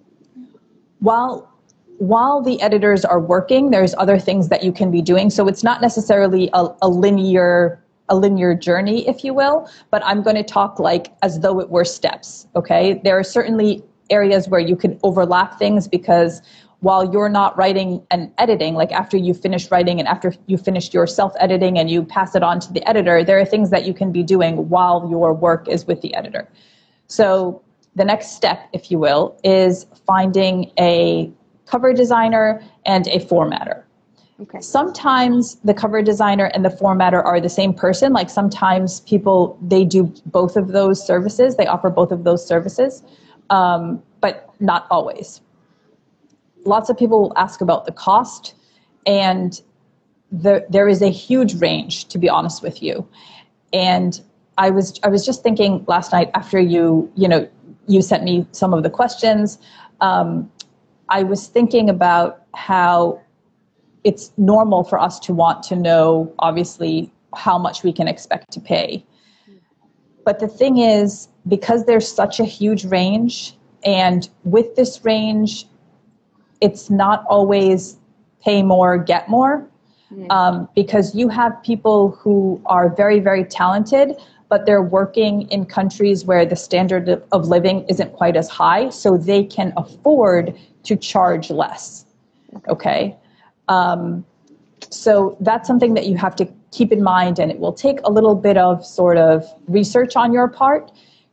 While 0.99 1.51
while 1.99 2.41
the 2.41 2.59
editors 2.61 3.05
are 3.05 3.19
working, 3.19 3.69
there's 3.69 3.93
other 3.97 4.19
things 4.19 4.49
that 4.49 4.63
you 4.63 4.71
can 4.71 4.91
be 4.91 5.01
doing. 5.01 5.29
So 5.29 5.47
it's 5.47 5.63
not 5.63 5.81
necessarily 5.81 6.49
a, 6.53 6.67
a 6.81 6.89
linear 6.89 7.81
a 8.09 8.15
linear 8.15 8.53
journey, 8.53 9.07
if 9.07 9.23
you 9.23 9.33
will, 9.33 9.69
but 9.91 10.03
I'm 10.05 10.21
going 10.21 10.35
to 10.35 10.43
talk 10.43 10.79
like 10.79 11.13
as 11.21 11.39
though 11.39 11.59
it 11.59 11.69
were 11.69 11.85
steps. 11.85 12.47
Okay. 12.55 13.01
There 13.03 13.17
are 13.17 13.23
certainly 13.23 13.83
areas 14.09 14.47
where 14.47 14.59
you 14.59 14.75
can 14.75 14.99
overlap 15.03 15.57
things 15.57 15.87
because 15.87 16.41
while 16.81 17.11
you're 17.11 17.29
not 17.29 17.57
writing 17.57 18.05
and 18.11 18.31
editing, 18.37 18.75
like 18.75 18.91
after 18.91 19.17
you 19.17 19.33
finish 19.33 19.71
writing 19.71 19.99
and 19.99 20.07
after 20.07 20.33
you 20.45 20.57
finished 20.57 20.93
your 20.93 21.07
self 21.07 21.33
editing 21.39 21.79
and 21.79 21.89
you 21.89 22.03
pass 22.03 22.35
it 22.35 22.43
on 22.43 22.59
to 22.59 22.71
the 22.71 22.87
editor, 22.87 23.23
there 23.23 23.39
are 23.39 23.45
things 23.45 23.71
that 23.71 23.85
you 23.85 23.93
can 23.93 24.11
be 24.11 24.21
doing 24.21 24.69
while 24.69 25.07
your 25.09 25.33
work 25.33 25.67
is 25.67 25.87
with 25.87 26.01
the 26.01 26.13
editor. 26.13 26.47
So 27.07 27.63
the 27.95 28.05
next 28.05 28.35
step, 28.35 28.69
if 28.73 28.91
you 28.91 28.99
will, 28.99 29.39
is 29.43 29.87
finding 30.05 30.71
a 30.77 31.31
cover 31.65 31.93
designer 31.93 32.61
and 32.85 33.07
a 33.07 33.19
formatter. 33.19 33.84
Okay. 34.41 34.59
Sometimes 34.59 35.55
the 35.63 35.73
cover 35.73 36.01
designer 36.01 36.45
and 36.53 36.65
the 36.65 36.69
formatter 36.69 37.23
are 37.23 37.39
the 37.39 37.49
same 37.49 37.73
person. 37.73 38.11
Like 38.11 38.29
sometimes 38.29 38.99
people 39.01 39.57
they 39.61 39.85
do 39.85 40.13
both 40.25 40.57
of 40.57 40.69
those 40.69 41.05
services. 41.05 41.55
They 41.55 41.67
offer 41.67 41.89
both 41.89 42.11
of 42.11 42.25
those 42.25 42.45
services, 42.45 43.01
um, 43.49 44.03
but 44.19 44.53
not 44.59 44.87
always. 44.91 45.39
Lots 46.65 46.89
of 46.89 46.97
people 46.97 47.21
will 47.21 47.33
ask 47.37 47.61
about 47.61 47.85
the 47.85 47.93
cost, 47.93 48.55
and 49.05 49.61
the, 50.31 50.65
there 50.69 50.89
is 50.89 51.01
a 51.01 51.09
huge 51.09 51.55
range. 51.61 52.05
To 52.05 52.17
be 52.17 52.27
honest 52.27 52.61
with 52.61 52.83
you, 52.83 53.07
and 53.71 54.19
I 54.57 54.69
was 54.69 54.99
I 55.01 55.07
was 55.07 55.25
just 55.25 55.43
thinking 55.43 55.85
last 55.87 56.11
night 56.11 56.29
after 56.33 56.59
you 56.59 57.09
you 57.15 57.29
know 57.29 57.47
you 57.87 58.01
sent 58.01 58.25
me 58.25 58.45
some 58.51 58.73
of 58.73 58.83
the 58.83 58.89
questions. 58.89 59.59
Um, 60.01 60.51
I 61.07 61.23
was 61.23 61.47
thinking 61.47 61.89
about 61.89 62.43
how 62.53 63.21
it's 64.05 64.31
normal 64.37 64.83
for 64.83 64.99
us 64.99 65.19
to 65.19 65.33
want 65.33 65.63
to 65.63 65.75
know, 65.75 66.33
obviously, 66.39 67.11
how 67.33 67.57
much 67.57 67.83
we 67.83 67.91
can 67.91 68.07
expect 68.07 68.51
to 68.53 68.61
pay. 68.61 69.03
But 70.23 70.39
the 70.39 70.47
thing 70.47 70.77
is, 70.77 71.27
because 71.47 71.85
there's 71.85 72.07
such 72.07 72.39
a 72.39 72.45
huge 72.45 72.85
range, 72.85 73.57
and 73.83 74.29
with 74.43 74.75
this 74.75 75.03
range, 75.03 75.67
it's 76.61 76.89
not 76.89 77.25
always 77.27 77.97
pay 78.41 78.63
more, 78.63 78.97
get 78.97 79.27
more. 79.27 79.67
Um, 80.29 80.69
because 80.75 81.13
you 81.15 81.27
have 81.29 81.61
people 81.63 82.11
who 82.11 82.61
are 82.67 82.95
very, 82.95 83.19
very 83.19 83.43
talented, 83.43 84.15
but 84.49 84.65
they're 84.65 84.83
working 84.83 85.49
in 85.49 85.65
countries 85.65 86.23
where 86.23 86.45
the 86.45 86.55
standard 86.55 87.21
of 87.31 87.47
living 87.47 87.85
isn't 87.89 88.13
quite 88.13 88.37
as 88.37 88.47
high, 88.47 88.89
so 88.89 89.17
they 89.17 89.43
can 89.43 89.73
afford 89.75 90.55
to 90.83 90.95
charge 90.95 91.49
less. 91.49 92.05
Okay. 92.69 93.17
Um, 93.67 94.25
so 94.89 95.37
that's 95.39 95.67
something 95.67 95.93
that 95.95 96.07
you 96.07 96.17
have 96.17 96.35
to 96.37 96.47
keep 96.71 96.91
in 96.91 97.01
mind, 97.01 97.39
and 97.39 97.51
it 97.51 97.59
will 97.59 97.73
take 97.73 97.99
a 98.03 98.11
little 98.11 98.35
bit 98.35 98.57
of 98.57 98.85
sort 98.85 99.17
of 99.17 99.45
research 99.67 100.15
on 100.15 100.33
your 100.33 100.47
part 100.47 100.91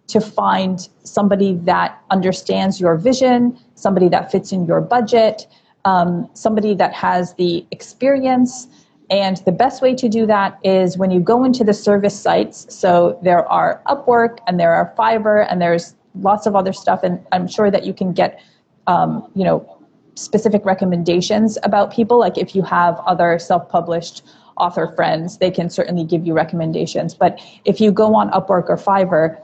to 0.08 0.20
find 0.20 0.88
somebody 1.04 1.54
that 1.54 2.00
understands 2.10 2.80
your 2.80 2.96
vision, 2.96 3.58
somebody 3.74 4.08
that 4.08 4.30
fits 4.30 4.52
in 4.52 4.66
your 4.66 4.80
budget, 4.80 5.46
um, 5.84 6.28
somebody 6.34 6.74
that 6.74 6.92
has 6.92 7.34
the 7.34 7.64
experience. 7.70 8.68
And 9.10 9.38
the 9.38 9.52
best 9.52 9.82
way 9.82 9.94
to 9.94 10.08
do 10.08 10.26
that 10.26 10.58
is 10.62 10.96
when 10.96 11.10
you 11.10 11.20
go 11.20 11.44
into 11.44 11.64
the 11.64 11.74
service 11.74 12.18
sites. 12.18 12.66
So 12.74 13.18
there 13.22 13.46
are 13.48 13.82
Upwork 13.86 14.38
and 14.46 14.58
there 14.58 14.74
are 14.74 14.94
Fiverr 14.98 15.46
and 15.50 15.60
there's 15.60 15.94
lots 16.14 16.46
of 16.46 16.54
other 16.56 16.72
stuff. 16.72 17.02
And 17.02 17.24
I'm 17.32 17.46
sure 17.48 17.70
that 17.70 17.84
you 17.84 17.92
can 17.92 18.12
get, 18.12 18.40
um, 18.86 19.30
you 19.34 19.44
know, 19.44 19.81
specific 20.14 20.64
recommendations 20.64 21.58
about 21.62 21.92
people. 21.92 22.18
Like 22.18 22.38
if 22.38 22.54
you 22.54 22.62
have 22.62 22.98
other 23.06 23.38
self 23.38 23.68
published 23.68 24.24
author 24.56 24.92
friends, 24.94 25.38
they 25.38 25.50
can 25.50 25.70
certainly 25.70 26.04
give 26.04 26.26
you 26.26 26.34
recommendations. 26.34 27.14
But 27.14 27.40
if 27.64 27.80
you 27.80 27.90
go 27.90 28.14
on 28.14 28.30
Upwork 28.30 28.68
or 28.68 28.76
Fiverr, 28.76 29.38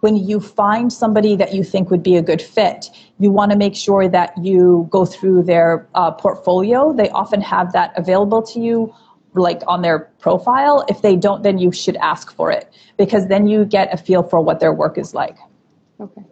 when 0.00 0.16
you 0.16 0.40
find 0.40 0.92
somebody 0.92 1.36
that 1.36 1.54
you 1.54 1.62
think 1.62 1.90
would 1.90 2.02
be 2.02 2.16
a 2.16 2.22
good 2.22 2.40
fit, 2.40 2.86
you 3.18 3.30
want 3.30 3.52
to 3.52 3.56
make 3.56 3.76
sure 3.76 4.08
that 4.08 4.32
you 4.42 4.88
go 4.90 5.04
through 5.04 5.42
their 5.42 5.86
uh, 5.94 6.10
portfolio. 6.10 6.92
They 6.92 7.10
often 7.10 7.40
have 7.42 7.72
that 7.72 7.92
available 7.98 8.42
to 8.44 8.60
you, 8.60 8.94
like 9.34 9.60
on 9.66 9.82
their 9.82 10.10
profile. 10.18 10.84
If 10.88 11.02
they 11.02 11.16
don't, 11.16 11.42
then 11.42 11.58
you 11.58 11.70
should 11.70 11.96
ask 11.96 12.34
for 12.34 12.50
it 12.50 12.72
because 12.96 13.28
then 13.28 13.46
you 13.46 13.64
get 13.64 13.92
a 13.92 13.96
feel 13.98 14.22
for 14.22 14.40
what 14.40 14.58
their 14.58 14.72
work 14.72 14.96
is 14.96 15.14
like. 15.14 15.36
Okay. 16.00 16.22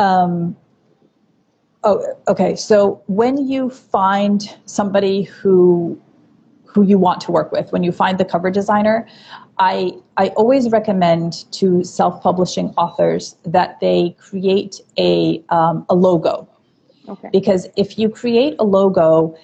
Um, 0.00 0.56
Oh, 1.84 2.14
okay. 2.26 2.56
So 2.56 3.02
when 3.06 3.48
you 3.48 3.70
find 3.70 4.42
somebody 4.64 5.22
who 5.22 6.00
who 6.64 6.82
you 6.82 6.98
want 6.98 7.20
to 7.22 7.32
work 7.32 7.50
with, 7.50 7.72
when 7.72 7.82
you 7.82 7.92
find 7.92 8.18
the 8.18 8.24
cover 8.24 8.50
designer, 8.50 9.06
I 9.58 9.92
I 10.16 10.28
always 10.28 10.70
recommend 10.70 11.50
to 11.52 11.84
self-publishing 11.84 12.74
authors 12.76 13.36
that 13.44 13.78
they 13.80 14.16
create 14.18 14.80
a 14.98 15.42
um, 15.50 15.86
a 15.88 15.94
logo. 15.94 16.48
Okay. 17.08 17.30
Because 17.32 17.68
if 17.76 17.98
you 17.98 18.10
create 18.10 18.56
a 18.58 18.64
logo 18.64 19.36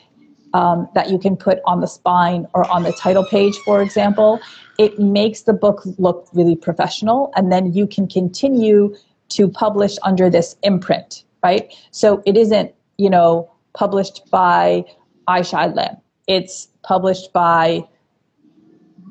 um, 0.53 0.89
that 0.95 1.11
you 1.11 1.19
can 1.19 1.37
put 1.37 1.61
on 1.67 1.81
the 1.81 1.87
spine 1.87 2.47
or 2.53 2.71
on 2.71 2.83
the 2.83 2.93
title 2.93 3.25
page, 3.25 3.57
for 3.65 3.81
example, 3.81 4.41
it 4.79 4.99
makes 4.99 5.43
the 5.43 5.53
book 5.53 5.83
look 5.99 6.29
really 6.33 6.57
professional, 6.57 7.33
and 7.37 7.51
then 7.51 7.73
you 7.73 7.87
can 7.87 8.07
continue 8.09 8.95
to 9.31 9.49
publish 9.49 9.97
under 10.03 10.29
this 10.29 10.57
imprint 10.63 11.25
right? 11.45 11.73
So 11.91 12.23
it 12.25 12.37
isn't, 12.37 12.75
you 12.97 13.11
know, 13.11 13.51
published 13.75 14.23
by 14.31 14.85
Aisha 15.29 15.75
Lam. 15.77 15.97
It's 16.27 16.69
published 16.83 17.33
by 17.33 17.87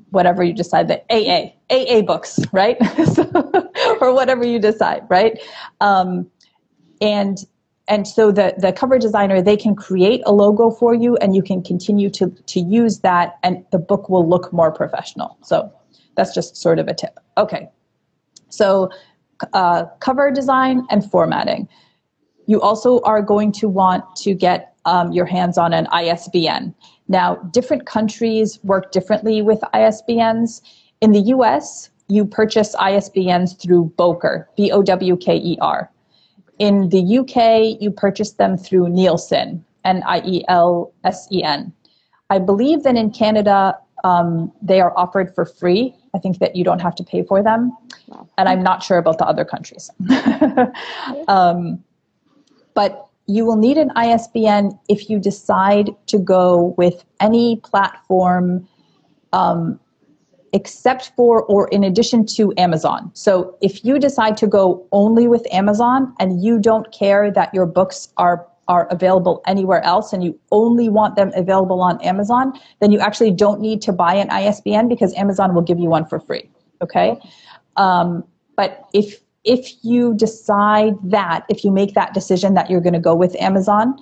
whatever 0.10 0.44
you 0.44 0.54
decide 0.54 0.88
that 0.88 1.06
AA, 1.10 1.52
AA 1.70 2.02
books, 2.02 2.40
right? 2.52 2.78
or 4.02 4.14
whatever 4.14 4.46
you 4.46 4.60
decide, 4.60 5.04
right? 5.10 5.40
Um, 5.80 6.30
and 7.00 7.38
and 7.88 8.08
so 8.08 8.32
the 8.32 8.56
the 8.58 8.72
cover 8.72 8.98
designer 8.98 9.42
they 9.42 9.58
can 9.58 9.76
create 9.76 10.22
a 10.26 10.32
logo 10.32 10.72
for 10.72 10.94
you 10.94 11.18
and 11.18 11.36
you 11.36 11.44
can 11.44 11.62
continue 11.62 12.10
to 12.10 12.30
to 12.48 12.60
use 12.60 13.00
that 13.00 13.38
and 13.44 13.66
the 13.72 13.80
book 13.80 14.10
will 14.10 14.28
look 14.28 14.54
more 14.54 14.72
professional. 14.72 15.38
So 15.44 15.72
that's 16.16 16.34
just 16.34 16.56
sort 16.56 16.80
of 16.80 16.88
a 16.88 16.94
tip. 16.94 17.20
Okay. 17.38 17.68
So 18.50 18.90
uh, 19.52 19.86
cover 20.00 20.32
design 20.32 20.86
and 20.90 21.10
formatting. 21.12 21.68
You 22.46 22.62
also 22.62 23.02
are 23.02 23.22
going 23.22 23.52
to 23.54 23.70
want 23.70 24.04
to 24.18 24.34
get 24.34 24.76
um, 24.86 25.12
your 25.12 25.26
hands 25.26 25.58
on 25.58 25.74
an 25.74 25.88
ISBN. 25.92 26.74
Now, 27.08 27.36
different 27.52 27.86
countries 27.86 28.60
work 28.64 28.92
differently 28.92 29.42
with 29.42 29.60
ISBNs. 29.74 30.62
In 31.02 31.12
the 31.12 31.22
US, 31.22 31.90
you 32.08 32.26
purchase 32.26 32.76
ISBNs 32.76 33.60
through 33.62 33.94
Bowker, 33.98 34.50
B 34.56 34.72
O 34.72 34.84
W 34.84 35.18
K 35.18 35.38
E 35.38 35.58
R. 35.62 35.90
In 36.60 36.90
the 36.90 37.18
UK, 37.20 37.82
you 37.82 37.92
purchase 37.92 38.34
them 38.34 38.58
through 38.58 38.90
Nielsen, 38.90 39.64
N 39.84 40.04
I 40.06 40.22
E 40.26 40.46
L 40.48 40.94
S 41.04 41.28
E 41.32 41.44
N. 41.44 41.74
I 42.30 42.40
believe 42.40 42.84
that 42.84 42.96
in 42.96 43.12
Canada, 43.12 43.78
um, 44.04 44.52
they 44.62 44.82
are 44.82 44.98
offered 44.98 45.34
for 45.34 45.46
free. 45.46 45.96
I 46.14 46.20
think 46.20 46.40
that 46.40 46.56
you 46.56 46.64
don't 46.64 46.80
have 46.80 46.96
to 46.96 47.04
pay 47.04 47.24
for 47.24 47.42
them. 47.42 47.76
Wow. 48.08 48.28
And 48.38 48.48
I'm 48.48 48.62
not 48.62 48.84
sure 48.84 48.98
about 48.98 49.18
the 49.18 49.26
other 49.26 49.46
countries. 49.46 49.90
um, 51.28 51.84
but 52.74 53.08
you 53.26 53.46
will 53.46 53.56
need 53.56 53.78
an 53.78 53.92
ISBN 53.96 54.78
if 54.90 55.10
you 55.10 55.20
decide 55.20 55.92
to 56.08 56.18
go 56.18 56.74
with 56.78 57.06
any 57.20 57.58
platform 57.58 58.68
um, 59.32 59.80
except 60.54 61.12
for 61.16 61.44
or 61.44 61.68
in 61.70 61.84
addition 61.84 62.26
to 62.26 62.54
Amazon. 62.58 63.10
So 63.14 63.58
if 63.62 63.84
you 63.84 63.98
decide 63.98 64.38
to 64.38 64.48
go 64.48 64.86
only 64.92 65.28
with 65.28 65.46
Amazon 65.52 66.14
and 66.20 66.44
you 66.44 66.60
don't 66.60 66.92
care 66.92 67.32
that 67.32 67.54
your 67.54 67.66
books 67.66 68.10
are 68.18 68.46
are 68.70 68.88
available 68.92 69.42
anywhere 69.46 69.84
else 69.84 70.14
and 70.14 70.24
you 70.24 70.40
only 70.52 70.88
want 70.88 71.18
them 71.18 71.34
available 71.36 71.82
on 71.82 72.02
Amazon, 72.02 72.54
then 72.80 72.94
you 72.94 73.00
actually 73.00 73.32
don't 73.32 73.60
need 73.60 73.82
to 73.82 73.92
buy 73.92 74.14
an 74.14 74.30
ISBN 74.30 74.88
because 74.88 75.14
Amazon 75.16 75.54
will 75.54 75.62
give 75.62 75.80
you 75.80 75.90
one 75.90 76.06
for 76.06 76.18
free. 76.18 76.50
Okay. 76.82 77.20
Um, 77.76 78.24
but 78.56 78.88
if 78.94 79.20
if 79.44 79.74
you 79.82 80.14
decide 80.14 80.94
that, 81.04 81.46
if 81.50 81.64
you 81.64 81.72
make 81.72 81.94
that 81.96 82.14
decision 82.14 82.54
that 82.54 82.70
you're 82.70 82.82
going 82.82 82.94
to 82.94 83.00
go 83.00 83.16
with 83.16 83.36
Amazon, 83.36 83.96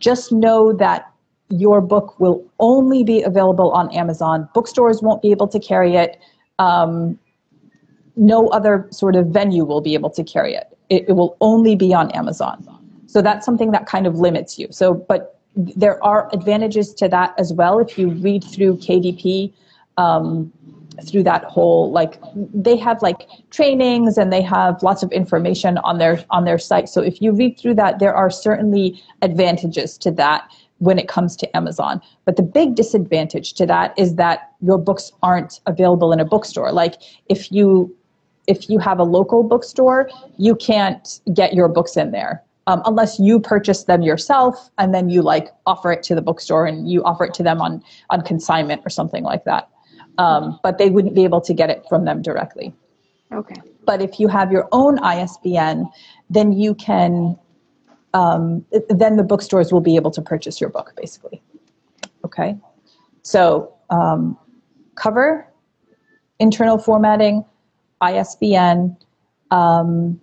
just 0.00 0.32
know 0.32 0.72
that 0.72 1.10
your 1.48 1.80
book 1.80 2.18
will 2.18 2.44
only 2.58 3.04
be 3.04 3.22
available 3.22 3.70
on 3.72 3.92
Amazon. 3.94 4.48
Bookstores 4.54 5.02
won't 5.02 5.22
be 5.22 5.30
able 5.30 5.48
to 5.48 5.60
carry 5.60 5.96
it. 5.96 6.18
Um, 6.58 7.18
no 8.16 8.48
other 8.48 8.88
sort 8.90 9.14
of 9.14 9.26
venue 9.26 9.64
will 9.64 9.80
be 9.80 9.94
able 9.94 10.10
to 10.10 10.24
carry 10.24 10.54
it. 10.54 10.76
it. 10.88 11.08
It 11.08 11.12
will 11.12 11.36
only 11.40 11.76
be 11.76 11.92
on 11.94 12.10
Amazon. 12.12 12.64
So 13.06 13.22
that's 13.22 13.46
something 13.46 13.70
that 13.70 13.86
kind 13.86 14.06
of 14.06 14.16
limits 14.16 14.58
you. 14.58 14.68
So, 14.70 14.94
but 14.94 15.38
there 15.54 16.02
are 16.04 16.28
advantages 16.32 16.92
to 16.94 17.08
that 17.08 17.34
as 17.38 17.52
well. 17.52 17.78
If 17.78 17.98
you 17.98 18.10
read 18.10 18.42
through 18.42 18.78
KDP, 18.78 19.52
um, 19.96 20.52
through 21.04 21.22
that 21.22 21.44
whole 21.44 21.90
like 21.90 22.18
they 22.34 22.76
have 22.76 23.02
like 23.02 23.28
trainings 23.50 24.16
and 24.16 24.32
they 24.32 24.42
have 24.42 24.82
lots 24.82 25.02
of 25.02 25.12
information 25.12 25.78
on 25.78 25.98
their 25.98 26.24
on 26.30 26.44
their 26.44 26.58
site. 26.58 26.88
So 26.88 27.02
if 27.02 27.20
you 27.20 27.32
read 27.32 27.58
through 27.58 27.74
that 27.74 27.98
there 27.98 28.14
are 28.14 28.30
certainly 28.30 29.02
advantages 29.22 29.98
to 29.98 30.10
that 30.12 30.50
when 30.78 30.98
it 30.98 31.08
comes 31.08 31.36
to 31.36 31.56
Amazon. 31.56 32.00
But 32.24 32.36
the 32.36 32.42
big 32.42 32.74
disadvantage 32.74 33.54
to 33.54 33.66
that 33.66 33.94
is 33.98 34.16
that 34.16 34.52
your 34.60 34.78
books 34.78 35.10
aren't 35.22 35.60
available 35.66 36.12
in 36.12 36.20
a 36.20 36.24
bookstore. 36.24 36.72
Like 36.72 36.94
if 37.28 37.50
you 37.52 37.94
if 38.46 38.70
you 38.70 38.78
have 38.78 38.98
a 38.98 39.04
local 39.04 39.42
bookstore 39.42 40.08
you 40.38 40.54
can't 40.54 41.20
get 41.34 41.52
your 41.52 41.68
books 41.68 41.96
in 41.96 42.10
there 42.12 42.42
um, 42.68 42.82
unless 42.84 43.18
you 43.18 43.38
purchase 43.40 43.84
them 43.84 44.02
yourself 44.02 44.70
and 44.78 44.94
then 44.94 45.08
you 45.08 45.22
like 45.22 45.52
offer 45.66 45.92
it 45.92 46.02
to 46.04 46.14
the 46.14 46.22
bookstore 46.22 46.66
and 46.66 46.90
you 46.90 47.02
offer 47.04 47.24
it 47.24 47.34
to 47.34 47.42
them 47.42 47.60
on 47.60 47.82
on 48.10 48.22
consignment 48.22 48.82
or 48.84 48.90
something 48.90 49.22
like 49.22 49.44
that. 49.44 49.68
Um, 50.18 50.58
but 50.62 50.78
they 50.78 50.90
wouldn't 50.90 51.14
be 51.14 51.24
able 51.24 51.40
to 51.42 51.52
get 51.52 51.70
it 51.70 51.84
from 51.88 52.04
them 52.04 52.22
directly. 52.22 52.74
Okay. 53.32 53.60
But 53.84 54.00
if 54.00 54.18
you 54.18 54.28
have 54.28 54.50
your 54.50 54.68
own 54.72 54.98
ISBN, 54.98 55.88
then 56.30 56.52
you 56.52 56.74
can, 56.74 57.38
um, 58.14 58.64
then 58.88 59.16
the 59.16 59.22
bookstores 59.22 59.72
will 59.72 59.80
be 59.80 59.96
able 59.96 60.10
to 60.12 60.22
purchase 60.22 60.60
your 60.60 60.70
book, 60.70 60.92
basically. 60.96 61.42
Okay. 62.24 62.56
So 63.22 63.74
um, 63.90 64.38
cover, 64.94 65.46
internal 66.38 66.78
formatting, 66.78 67.44
ISBN, 68.00 68.96
um, 69.50 70.20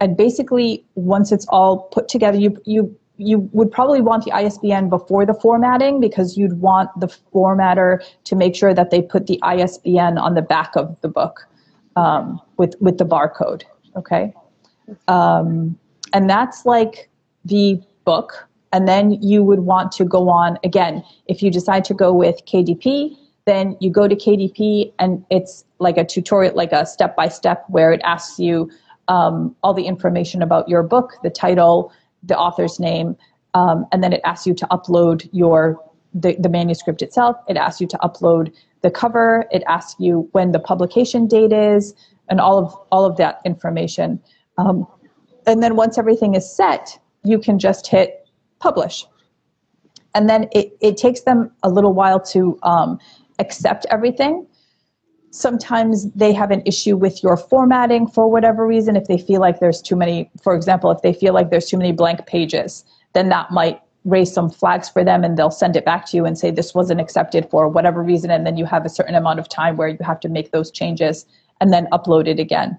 and 0.00 0.16
basically 0.16 0.84
once 0.94 1.32
it's 1.32 1.46
all 1.48 1.88
put 1.92 2.08
together, 2.08 2.38
you 2.38 2.60
you 2.64 2.96
you 3.16 3.48
would 3.52 3.70
probably 3.70 4.00
want 4.00 4.24
the 4.24 4.32
ISBN 4.32 4.88
before 4.88 5.24
the 5.24 5.34
formatting 5.34 6.00
because 6.00 6.36
you'd 6.36 6.60
want 6.60 6.90
the 6.98 7.06
formatter 7.32 8.02
to 8.24 8.34
make 8.34 8.56
sure 8.56 8.74
that 8.74 8.90
they 8.90 9.00
put 9.00 9.26
the 9.26 9.38
ISBN 9.42 10.18
on 10.18 10.34
the 10.34 10.42
back 10.42 10.74
of 10.74 10.96
the 11.00 11.08
book 11.08 11.46
um, 11.96 12.40
with 12.56 12.74
with 12.80 12.98
the 12.98 13.06
barcode. 13.06 13.62
Okay, 13.96 14.32
um, 15.08 15.78
and 16.12 16.28
that's 16.28 16.66
like 16.66 17.08
the 17.44 17.80
book. 18.04 18.48
And 18.72 18.88
then 18.88 19.12
you 19.22 19.44
would 19.44 19.60
want 19.60 19.92
to 19.92 20.04
go 20.04 20.28
on 20.28 20.58
again. 20.64 21.04
If 21.26 21.44
you 21.44 21.50
decide 21.52 21.84
to 21.84 21.94
go 21.94 22.12
with 22.12 22.44
KDP, 22.44 23.16
then 23.44 23.76
you 23.80 23.88
go 23.88 24.08
to 24.08 24.16
KDP 24.16 24.92
and 24.98 25.24
it's 25.30 25.64
like 25.78 25.96
a 25.96 26.04
tutorial, 26.04 26.56
like 26.56 26.72
a 26.72 26.84
step 26.84 27.14
by 27.14 27.28
step 27.28 27.64
where 27.68 27.92
it 27.92 28.00
asks 28.02 28.40
you 28.40 28.68
um, 29.06 29.54
all 29.62 29.74
the 29.74 29.84
information 29.84 30.42
about 30.42 30.68
your 30.68 30.82
book, 30.82 31.12
the 31.22 31.30
title, 31.30 31.92
the 32.26 32.36
author's 32.38 32.78
name, 32.80 33.16
um, 33.54 33.86
and 33.92 34.02
then 34.02 34.12
it 34.12 34.20
asks 34.24 34.46
you 34.46 34.54
to 34.54 34.66
upload 34.66 35.28
your 35.32 35.80
the, 36.14 36.36
the 36.38 36.48
manuscript 36.48 37.02
itself. 37.02 37.36
It 37.48 37.56
asks 37.56 37.80
you 37.80 37.88
to 37.88 37.98
upload 37.98 38.54
the 38.82 38.90
cover. 38.90 39.46
It 39.50 39.64
asks 39.66 39.96
you 39.98 40.28
when 40.32 40.52
the 40.52 40.60
publication 40.60 41.26
date 41.26 41.52
is, 41.52 41.94
and 42.28 42.40
all 42.40 42.58
of 42.58 42.74
all 42.90 43.04
of 43.04 43.16
that 43.16 43.40
information. 43.44 44.20
Um, 44.58 44.86
and 45.46 45.62
then 45.62 45.76
once 45.76 45.98
everything 45.98 46.34
is 46.34 46.50
set, 46.50 46.98
you 47.24 47.38
can 47.38 47.58
just 47.58 47.86
hit 47.86 48.26
publish. 48.60 49.06
And 50.14 50.28
then 50.28 50.48
it, 50.52 50.76
it 50.80 50.96
takes 50.96 51.22
them 51.22 51.50
a 51.62 51.68
little 51.68 51.92
while 51.92 52.20
to 52.20 52.58
um, 52.62 52.98
accept 53.40 53.84
everything. 53.90 54.46
Sometimes 55.34 56.08
they 56.12 56.32
have 56.32 56.52
an 56.52 56.62
issue 56.64 56.96
with 56.96 57.20
your 57.20 57.36
formatting 57.36 58.06
for 58.06 58.30
whatever 58.30 58.64
reason. 58.64 58.94
If 58.94 59.08
they 59.08 59.18
feel 59.18 59.40
like 59.40 59.58
there's 59.58 59.82
too 59.82 59.96
many, 59.96 60.30
for 60.40 60.54
example, 60.54 60.92
if 60.92 61.02
they 61.02 61.12
feel 61.12 61.34
like 61.34 61.50
there's 61.50 61.66
too 61.66 61.76
many 61.76 61.90
blank 61.90 62.24
pages, 62.26 62.84
then 63.14 63.30
that 63.30 63.50
might 63.50 63.80
raise 64.04 64.32
some 64.32 64.48
flags 64.48 64.88
for 64.88 65.02
them 65.02 65.24
and 65.24 65.36
they'll 65.36 65.50
send 65.50 65.74
it 65.74 65.84
back 65.84 66.06
to 66.06 66.16
you 66.16 66.24
and 66.24 66.38
say 66.38 66.52
this 66.52 66.72
wasn't 66.72 67.00
accepted 67.00 67.50
for 67.50 67.68
whatever 67.68 68.00
reason. 68.00 68.30
And 68.30 68.46
then 68.46 68.56
you 68.56 68.64
have 68.64 68.84
a 68.84 68.88
certain 68.88 69.16
amount 69.16 69.40
of 69.40 69.48
time 69.48 69.76
where 69.76 69.88
you 69.88 69.98
have 70.02 70.20
to 70.20 70.28
make 70.28 70.52
those 70.52 70.70
changes 70.70 71.26
and 71.60 71.72
then 71.72 71.88
upload 71.90 72.28
it 72.28 72.38
again. 72.38 72.78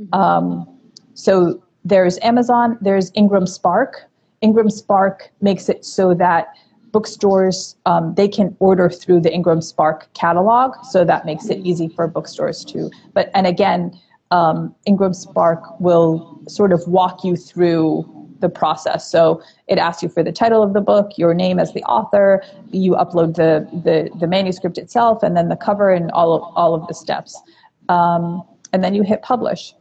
Mm-hmm. 0.00 0.14
Um, 0.18 0.78
so 1.12 1.62
there's 1.84 2.18
Amazon, 2.22 2.78
there's 2.80 3.12
Ingram 3.14 3.46
Spark. 3.46 4.04
Ingram 4.40 4.70
Spark 4.70 5.30
makes 5.42 5.68
it 5.68 5.84
so 5.84 6.14
that 6.14 6.54
bookstores 6.92 7.76
um, 7.86 8.14
they 8.14 8.28
can 8.28 8.56
order 8.58 8.88
through 8.88 9.20
the 9.20 9.32
Ingram 9.32 9.62
Spark 9.62 10.12
catalog, 10.14 10.74
so 10.84 11.04
that 11.04 11.24
makes 11.24 11.48
it 11.48 11.58
easy 11.58 11.88
for 11.88 12.06
bookstores 12.06 12.64
to. 12.66 12.90
But 13.12 13.30
and 13.34 13.46
again, 13.46 13.98
um, 14.30 14.74
Ingram 14.86 15.14
Spark 15.14 15.80
will 15.80 16.40
sort 16.48 16.72
of 16.72 16.86
walk 16.86 17.24
you 17.24 17.36
through 17.36 18.04
the 18.40 18.48
process. 18.48 19.10
So 19.10 19.42
it 19.66 19.78
asks 19.78 20.02
you 20.02 20.08
for 20.08 20.22
the 20.22 20.32
title 20.32 20.62
of 20.62 20.72
the 20.72 20.80
book, 20.80 21.18
your 21.18 21.34
name 21.34 21.58
as 21.58 21.72
the 21.72 21.82
author, 21.84 22.42
you 22.70 22.92
upload 22.92 23.36
the 23.36 23.68
the, 23.84 24.10
the 24.18 24.26
manuscript 24.26 24.78
itself, 24.78 25.22
and 25.22 25.36
then 25.36 25.48
the 25.48 25.56
cover 25.56 25.90
and 25.90 26.10
all 26.12 26.34
of 26.34 26.42
all 26.56 26.74
of 26.74 26.86
the 26.86 26.94
steps, 26.94 27.40
um, 27.88 28.42
and 28.72 28.82
then 28.82 28.94
you 28.94 29.02
hit 29.02 29.22
publish. 29.22 29.74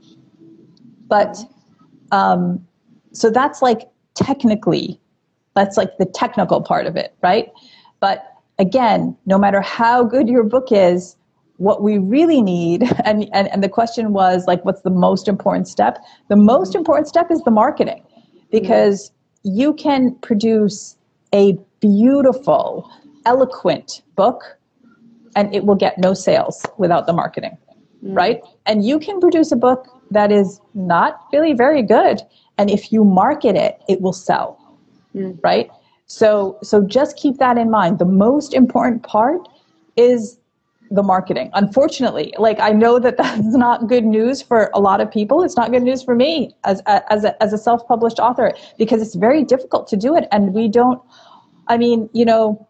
But 1.08 1.38
um, 2.12 2.66
so 3.14 3.30
that's 3.30 3.62
like 3.62 3.90
technically 4.14 5.00
that's 5.60 5.76
like 5.76 5.98
the 5.98 6.06
technical 6.06 6.62
part 6.62 6.86
of 6.86 6.96
it, 6.96 7.14
right? 7.22 7.52
But 8.00 8.24
again, 8.60 9.18
no 9.26 9.38
matter 9.38 9.60
how 9.60 10.06
good 10.06 10.30
your 10.30 10.44
book 10.44 10.72
is, 10.72 11.18
what 11.58 11.84
we 11.84 11.98
really 11.98 12.42
need, 12.42 12.84
and, 13.06 13.30
and, 13.34 13.50
and 13.50 13.62
the 13.62 13.68
question 13.68 14.14
was 14.14 14.48
like, 14.48 14.64
what's 14.64 14.82
the 14.84 14.90
most 14.90 15.28
important 15.28 15.68
step? 15.68 15.98
The 16.30 16.38
most 16.38 16.76
important 16.76 17.10
step 17.10 17.30
is 17.30 17.42
the 17.42 17.52
marketing 17.52 18.02
because 18.52 19.12
you 19.44 19.74
can 19.74 20.16
produce 20.22 20.96
a 21.34 21.58
beautiful, 21.82 22.90
eloquent 23.26 24.02
book 24.16 24.58
and 25.36 25.54
it 25.54 25.66
will 25.66 25.76
get 25.76 25.98
no 25.98 26.14
sales 26.14 26.66
without 26.78 27.06
the 27.06 27.14
marketing, 27.14 27.58
mm. 28.02 28.16
right? 28.16 28.42
And 28.66 28.86
you 28.86 28.98
can 28.98 29.20
produce 29.20 29.52
a 29.52 29.58
book 29.58 29.88
that 30.10 30.32
is 30.32 30.62
not 30.74 31.20
really 31.34 31.54
very 31.54 31.84
good. 31.84 32.22
And 32.58 32.70
if 32.70 32.94
you 32.94 33.04
market 33.04 33.58
it, 33.58 33.82
it 33.90 34.00
will 34.00 34.14
sell 34.14 34.59
mm. 35.16 35.38
right? 35.44 35.70
So, 36.06 36.58
so 36.64 36.84
just 36.84 37.18
keep 37.18 37.38
that 37.38 37.58
in 37.58 37.70
mind. 37.70 38.00
The 38.00 38.06
most 38.06 38.54
important 38.54 39.04
part 39.04 39.48
is 39.96 40.40
the 40.92 41.04
marketing. 41.04 41.52
Unfortunately, 41.54 42.34
like 42.38 42.60
I 42.60 42.72
know 42.72 43.00
that 43.00 43.18
that's 43.22 43.56
not 43.56 43.88
good 43.88 44.06
news 44.06 44.42
for 44.42 44.72
a 44.74 44.80
lot 44.80 45.02
of 45.02 45.12
people. 45.12 45.44
It's 45.44 45.56
not 45.56 45.72
good 45.72 45.84
news 45.84 46.04
for 46.04 46.16
me 46.16 46.56
as 46.64 46.82
as 46.88 47.24
a, 47.24 47.42
as 47.42 47.54
a 47.54 47.58
self-published 47.58 48.20
author 48.20 48.54
because 48.78 49.02
it's 49.02 49.16
very 49.16 49.44
difficult 49.44 49.88
to 49.90 49.98
do 49.98 50.16
it, 50.16 50.28
and 50.32 50.54
we 50.54 50.68
don't. 50.68 51.02
I 51.68 51.78
mean, 51.78 52.10
you 52.14 52.26
know, 52.26 52.68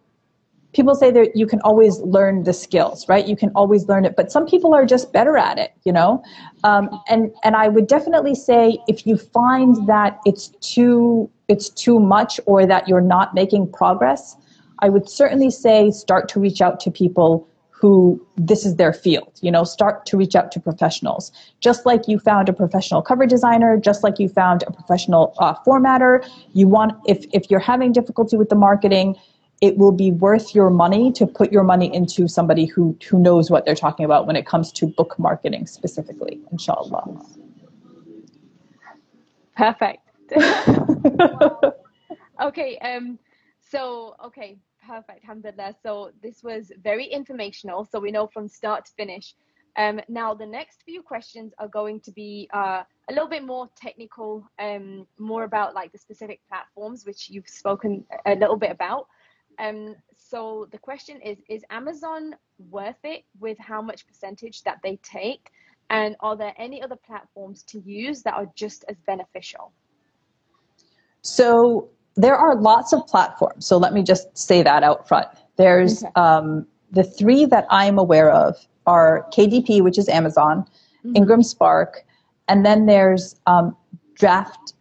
people 0.73 0.95
say 0.95 1.12
that 1.12 1.36
you 1.36 1.47
can 1.47 1.60
always 1.62 1.99
learn 1.99 2.43
the 2.43 2.53
skills 2.53 3.08
right? 3.10 3.27
You 3.27 3.36
can 3.36 3.51
always 3.55 3.88
learn 3.88 4.05
it 4.05 4.15
but 4.15 4.32
some 4.32 4.45
people 4.45 4.73
are 4.73 4.86
just 4.86 5.12
better 5.12 5.38
at 5.38 5.58
it 5.58 5.73
you 5.84 5.91
know? 5.91 6.23
Um, 6.63 6.89
and 7.10 7.32
and 7.43 7.55
i 7.55 7.67
would 7.67 7.88
definitely 7.88 8.36
say 8.36 8.77
if 8.88 9.08
you 9.08 9.17
find 9.17 9.88
that 9.88 10.19
it's 10.25 10.49
too 10.60 11.29
it's 11.47 11.69
too 11.69 11.99
much 11.99 12.39
or 12.45 12.65
that 12.65 12.88
you're 12.88 13.01
not 13.01 13.34
making 13.34 13.71
progress 13.71 14.36
i 14.79 14.89
would 14.89 15.10
certainly 15.10 15.49
say 15.49 15.89
start 15.91 16.27
to 16.29 16.39
reach 16.39 16.62
out 16.62 16.79
to 16.82 16.91
people 16.91 17.47
who 17.79 18.21
this 18.36 18.65
is 18.65 18.75
their 18.75 18.91
field 18.91 19.39
you 19.41 19.51
know? 19.51 19.63
Start 19.63 20.05
to 20.08 20.17
reach 20.17 20.36
out 20.36 20.51
to 20.51 20.60
professionals. 20.60 21.32
Just 21.62 21.86
like 21.86 22.08
you 22.10 22.19
found 22.19 22.49
a 22.49 22.53
professional 22.53 23.01
cover 23.01 23.25
designer 23.25 23.77
just 23.77 24.03
like 24.03 24.19
you 24.19 24.27
found 24.27 24.63
a 24.67 24.71
professional 24.71 25.34
uh, 25.39 25.55
formatter 25.65 26.27
you 26.53 26.67
want 26.67 26.93
if 27.08 27.25
if 27.34 27.49
you're 27.49 27.60
having 27.60 27.93
difficulty 27.93 28.36
with 28.36 28.49
the 28.49 28.55
marketing 28.55 29.15
it 29.62 29.78
will 29.78 29.91
be 29.91 30.12
worth 30.12 30.56
your 30.56 30.69
money 30.69 31.12
to 31.12 31.28
put 31.28 31.52
your 31.52 31.63
money 31.63 31.93
into 31.93 32.28
somebody 32.28 32.65
who 32.65 32.98
who 33.10 33.19
knows 33.19 33.52
what 33.52 33.65
they're 33.65 33.76
talking 33.76 34.06
about 34.06 34.26
when 34.26 34.36
it 34.36 34.45
comes 34.45 34.72
to 34.72 34.88
book 34.88 35.17
marketing 35.19 35.67
specifically 35.67 36.41
inshallah. 36.52 37.26
Perfect. 39.56 40.04
Okay 42.41 42.78
um 42.78 43.19
so 43.60 44.15
okay 44.24 44.58
perfect 44.88 45.26
alhamdulillah. 45.26 45.76
So 45.84 46.12
this 46.24 46.41
was 46.41 46.72
very 46.82 47.06
informational 47.06 47.84
so 47.84 48.00
we 48.00 48.12
know 48.12 48.28
from 48.28 48.48
start 48.48 48.86
to 48.86 48.93
finish. 48.93 49.36
Um, 49.76 50.02
now 50.08 50.34
the 50.34 50.45
next 50.45 50.84
few 50.84 51.02
questions 51.02 51.54
are 51.60 51.67
going 51.67 52.00
to 52.02 52.12
be 52.12 52.50
uh, 52.54 52.84
a 53.10 53.12
little 53.13 53.28
bit 53.28 53.43
more 53.43 53.69
technical 53.76 54.50
um, 54.58 55.06
more 55.17 55.43
about 55.43 55.76
like 55.76 55.91
the 55.91 55.98
specific 55.98 56.39
platforms 56.48 57.06
which 57.06 57.30
you've 57.30 57.48
spoken 57.48 58.06
a 58.26 58.36
little 58.36 58.58
bit 58.58 58.72
about 58.72 59.08
um, 59.60 59.95
so 60.17 60.67
the 60.72 60.78
question 60.78 61.19
is 61.22 61.38
Is 61.50 61.63
Amazon 61.69 62.36
worth 62.69 63.04
it 63.04 63.24
with 63.39 63.58
how 63.60 63.82
much 63.82 64.08
percentage 64.08 64.63
that 64.63 64.78
they 64.84 64.98
take? 65.04 65.52
And 65.89 66.15
are 66.19 66.38
there 66.38 66.54
any 66.58 66.82
other 66.84 66.95
platforms 66.95 67.63
to 67.63 67.80
use 67.80 68.22
that 68.24 68.36
are 68.36 68.48
just 68.56 68.86
as 68.89 68.98
beneficial? 69.08 69.72
So 71.22 71.89
there 72.15 72.36
are 72.36 72.56
lots 72.56 72.93
of 72.93 73.06
platforms. 73.08 73.65
So 73.65 73.78
let 73.78 73.93
me 73.93 74.04
just 74.04 74.38
say 74.38 74.62
that 74.62 74.84
out 74.84 75.08
front. 75.08 75.28
There's 75.58 76.04
okay. 76.04 76.12
um, 76.15 76.67
the 76.91 77.04
three 77.04 77.45
that 77.45 77.65
I'm 77.69 77.98
aware 77.98 78.32
of 78.32 78.56
are 78.86 79.28
KDP, 79.34 79.82
which 79.82 79.98
is 79.98 80.08
Amazon, 80.10 80.65
mm-hmm. 81.06 81.15
Ingram 81.15 81.43
Spark, 81.43 82.04
and 82.48 82.65
then 82.65 82.86
there's 82.86 83.36
um, 83.48 83.76
Draft 84.15 84.74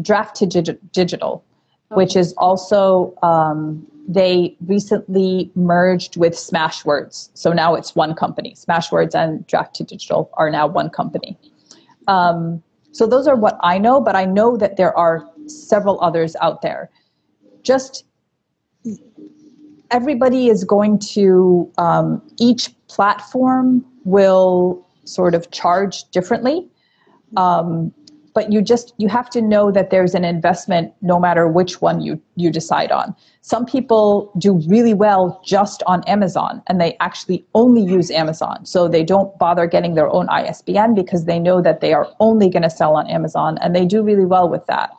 Draft 0.00 0.36
to 0.36 0.46
Digital, 0.92 1.44
which 1.90 2.16
is 2.16 2.34
also 2.34 3.14
um, 3.22 3.86
they 4.08 4.56
recently 4.66 5.50
merged 5.54 6.16
with 6.16 6.32
Smashwords. 6.32 7.28
So 7.34 7.52
now 7.52 7.74
it's 7.74 7.94
one 7.94 8.14
company. 8.14 8.54
Smashwords 8.54 9.14
and 9.14 9.46
Draft 9.46 9.74
to 9.76 9.84
Digital 9.84 10.30
are 10.34 10.50
now 10.50 10.66
one 10.66 10.88
company. 10.88 11.38
Um, 12.08 12.62
so 12.92 13.06
those 13.06 13.26
are 13.26 13.36
what 13.36 13.58
I 13.62 13.76
know, 13.76 14.00
but 14.00 14.16
I 14.16 14.24
know 14.24 14.56
that 14.56 14.78
there 14.78 14.96
are 14.96 15.28
several 15.46 16.00
others 16.00 16.34
out 16.40 16.62
there. 16.62 16.90
Just 17.62 18.04
everybody 19.90 20.48
is 20.48 20.64
going 20.64 20.98
to, 20.98 21.70
um, 21.76 22.22
each 22.38 22.70
platform 22.88 23.84
will 24.04 24.86
sort 25.04 25.34
of 25.34 25.50
charge 25.50 26.04
differently. 26.10 26.66
Um, 27.36 27.92
but 28.34 28.52
you 28.52 28.62
just 28.62 28.94
you 28.98 29.08
have 29.08 29.28
to 29.30 29.40
know 29.40 29.70
that 29.70 29.90
there's 29.90 30.14
an 30.14 30.24
investment 30.24 30.92
no 31.02 31.18
matter 31.18 31.48
which 31.48 31.80
one 31.80 32.00
you 32.00 32.20
you 32.36 32.50
decide 32.50 32.90
on. 32.90 33.14
Some 33.40 33.64
people 33.66 34.32
do 34.38 34.60
really 34.66 34.94
well 34.94 35.40
just 35.44 35.82
on 35.86 36.02
amazon 36.04 36.62
and 36.66 36.80
they 36.80 36.96
actually 37.00 37.44
only 37.54 37.82
use 37.82 38.10
amazon. 38.10 38.66
So 38.66 38.88
they 38.88 39.04
don't 39.04 39.36
bother 39.38 39.66
getting 39.66 39.94
their 39.94 40.08
own 40.10 40.26
isbn 40.28 40.94
because 40.94 41.24
they 41.24 41.38
know 41.38 41.60
that 41.62 41.80
they 41.80 41.92
are 41.92 42.08
only 42.20 42.48
going 42.48 42.62
to 42.62 42.70
sell 42.70 42.96
on 42.96 43.08
amazon 43.08 43.58
and 43.58 43.74
they 43.74 43.84
do 43.84 44.02
really 44.02 44.26
well 44.26 44.48
with 44.48 44.66
that. 44.66 44.90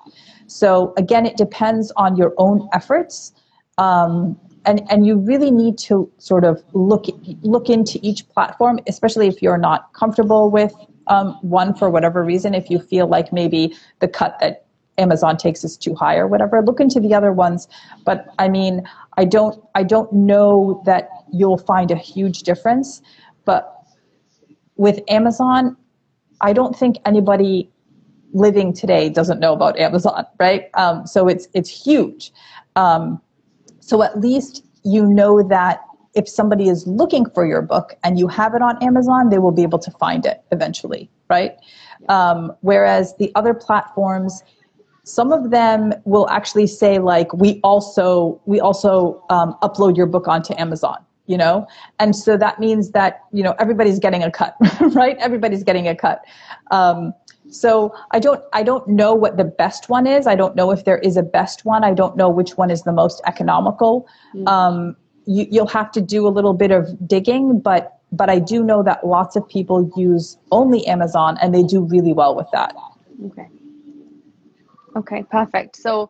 So 0.47 0.93
again 0.97 1.25
it 1.25 1.37
depends 1.37 1.91
on 1.95 2.15
your 2.15 2.33
own 2.37 2.67
efforts 2.73 3.33
um, 3.77 4.39
and 4.65 4.81
and 4.91 5.05
you 5.05 5.17
really 5.17 5.51
need 5.51 5.77
to 5.77 6.11
sort 6.17 6.43
of 6.43 6.63
look 6.73 7.05
look 7.41 7.69
into 7.69 7.99
each 8.01 8.27
platform 8.29 8.79
especially 8.87 9.27
if 9.27 9.41
you're 9.41 9.57
not 9.57 9.93
comfortable 9.93 10.51
with 10.51 10.73
um, 11.09 11.37
one 11.41 11.73
for 11.73 11.89
whatever 11.89 12.23
reason, 12.23 12.53
if 12.53 12.69
you 12.69 12.79
feel 12.79 13.07
like 13.07 13.33
maybe 13.33 13.75
the 13.99 14.07
cut 14.07 14.37
that 14.39 14.65
Amazon 14.97 15.37
takes 15.37 15.63
is 15.63 15.77
too 15.77 15.95
high 15.95 16.15
or 16.15 16.27
whatever, 16.27 16.61
look 16.61 16.79
into 16.79 16.99
the 16.99 17.13
other 17.13 17.33
ones. 17.33 17.67
But 18.05 18.27
I 18.37 18.47
mean, 18.49 18.83
I 19.17 19.25
don't 19.25 19.63
I 19.75 19.83
don't 19.83 20.11
know 20.13 20.81
that 20.85 21.09
you'll 21.31 21.57
find 21.57 21.91
a 21.91 21.95
huge 21.95 22.43
difference. 22.43 23.01
But 23.45 23.73
with 24.75 24.99
Amazon, 25.09 25.75
I 26.41 26.53
don't 26.53 26.75
think 26.75 26.97
anybody 27.05 27.69
living 28.31 28.73
today 28.73 29.09
doesn't 29.09 29.39
know 29.39 29.53
about 29.53 29.77
Amazon, 29.79 30.25
right? 30.39 30.69
Um, 30.75 31.07
so 31.07 31.27
it's 31.27 31.47
it's 31.53 31.69
huge. 31.69 32.31
Um, 32.75 33.21
so 33.79 34.03
at 34.03 34.19
least 34.19 34.63
you 34.83 35.05
know 35.05 35.41
that 35.41 35.81
if 36.15 36.27
somebody 36.27 36.69
is 36.69 36.85
looking 36.87 37.29
for 37.29 37.45
your 37.45 37.61
book 37.61 37.95
and 38.03 38.17
you 38.17 38.27
have 38.27 38.55
it 38.55 38.61
on 38.61 38.81
Amazon, 38.83 39.29
they 39.29 39.37
will 39.37 39.51
be 39.51 39.63
able 39.63 39.79
to 39.79 39.91
find 39.91 40.25
it 40.25 40.43
eventually, 40.51 41.09
right? 41.29 41.55
Um, 42.07 42.53
whereas 42.61 43.15
the 43.17 43.31
other 43.35 43.53
platforms, 43.53 44.43
some 45.03 45.31
of 45.31 45.51
them 45.51 45.93
will 46.05 46.29
actually 46.29 46.67
say 46.67 46.99
like, 46.99 47.31
we 47.33 47.59
also 47.63 48.41
we 48.45 48.59
also 48.59 49.23
um, 49.29 49.55
upload 49.61 49.97
your 49.97 50.05
book 50.05 50.27
onto 50.27 50.53
Amazon, 50.57 50.97
you 51.27 51.37
know, 51.37 51.67
and 51.99 52.15
so 52.15 52.37
that 52.37 52.59
means 52.59 52.91
that 52.91 53.21
you 53.31 53.43
know 53.43 53.55
everybody's 53.59 53.99
getting 53.99 54.23
a 54.23 54.31
cut, 54.31 54.55
right? 54.81 55.17
Everybody's 55.17 55.63
getting 55.63 55.87
a 55.87 55.95
cut. 55.95 56.23
Um, 56.71 57.13
so 57.49 57.93
I 58.11 58.19
don't 58.19 58.43
I 58.53 58.63
don't 58.63 58.87
know 58.87 59.13
what 59.13 59.37
the 59.37 59.43
best 59.43 59.89
one 59.89 60.05
is. 60.07 60.27
I 60.27 60.35
don't 60.35 60.55
know 60.55 60.71
if 60.71 60.85
there 60.85 60.99
is 60.99 61.17
a 61.17 61.23
best 61.23 61.65
one. 61.65 61.83
I 61.83 61.93
don't 61.93 62.15
know 62.15 62.29
which 62.29 62.57
one 62.57 62.69
is 62.69 62.83
the 62.83 62.93
most 62.93 63.21
economical. 63.25 64.07
Mm-hmm. 64.35 64.47
You, 65.29 65.45
you'll 65.51 65.67
have 65.67 65.91
to 65.91 66.01
do 66.01 66.27
a 66.27 66.33
little 66.37 66.53
bit 66.53 66.71
of 66.71 67.07
digging, 67.07 67.59
but 67.59 67.99
but 68.11 68.29
I 68.29 68.39
do 68.39 68.63
know 68.63 68.81
that 68.83 69.05
lots 69.05 69.35
of 69.35 69.47
people 69.47 69.91
use 69.95 70.37
only 70.51 70.85
Amazon 70.87 71.37
and 71.41 71.53
they 71.53 71.61
do 71.61 71.81
really 71.81 72.13
well 72.13 72.35
with 72.35 72.47
that. 72.51 72.75
Okay. 73.27 73.47
Okay, 74.95 75.23
perfect. 75.23 75.75
So 75.75 76.09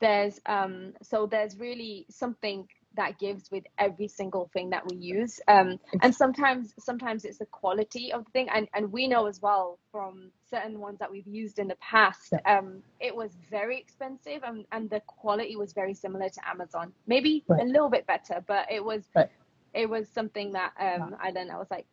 there's 0.00 0.40
um 0.46 0.94
so 1.02 1.26
there's 1.26 1.58
really 1.58 2.06
something 2.08 2.66
that 2.98 3.18
gives 3.18 3.50
with 3.50 3.64
every 3.78 4.08
single 4.08 4.50
thing 4.52 4.70
that 4.70 4.84
we 4.90 4.96
use. 4.96 5.40
Um, 5.48 5.78
and 6.02 6.14
sometimes 6.14 6.74
sometimes 6.78 7.24
it's 7.24 7.38
the 7.38 7.46
quality 7.46 8.12
of 8.12 8.24
the 8.24 8.30
thing. 8.32 8.48
And, 8.52 8.68
and 8.74 8.92
we 8.92 9.06
know 9.08 9.26
as 9.26 9.40
well 9.40 9.78
from 9.90 10.30
certain 10.50 10.78
ones 10.80 10.98
that 10.98 11.10
we've 11.10 11.26
used 11.26 11.58
in 11.58 11.68
the 11.68 11.76
past 11.76 12.34
um, 12.44 12.82
it 13.00 13.14
was 13.14 13.30
very 13.50 13.78
expensive 13.78 14.42
and, 14.44 14.64
and 14.72 14.90
the 14.90 15.00
quality 15.06 15.56
was 15.56 15.72
very 15.72 15.94
similar 15.94 16.28
to 16.28 16.48
amazon. 16.48 16.92
Maybe 17.06 17.44
right. 17.48 17.62
a 17.62 17.64
little 17.64 17.88
bit 17.88 18.06
better 18.06 18.44
but 18.46 18.66
it 18.70 18.84
was 18.84 19.02
right. 19.14 19.28
it 19.74 19.88
was 19.88 20.08
something 20.08 20.52
that 20.52 20.72
um, 20.80 21.16
i 21.22 21.30
then 21.30 21.50
i 21.50 21.56
was 21.56 21.68
like 21.70 21.86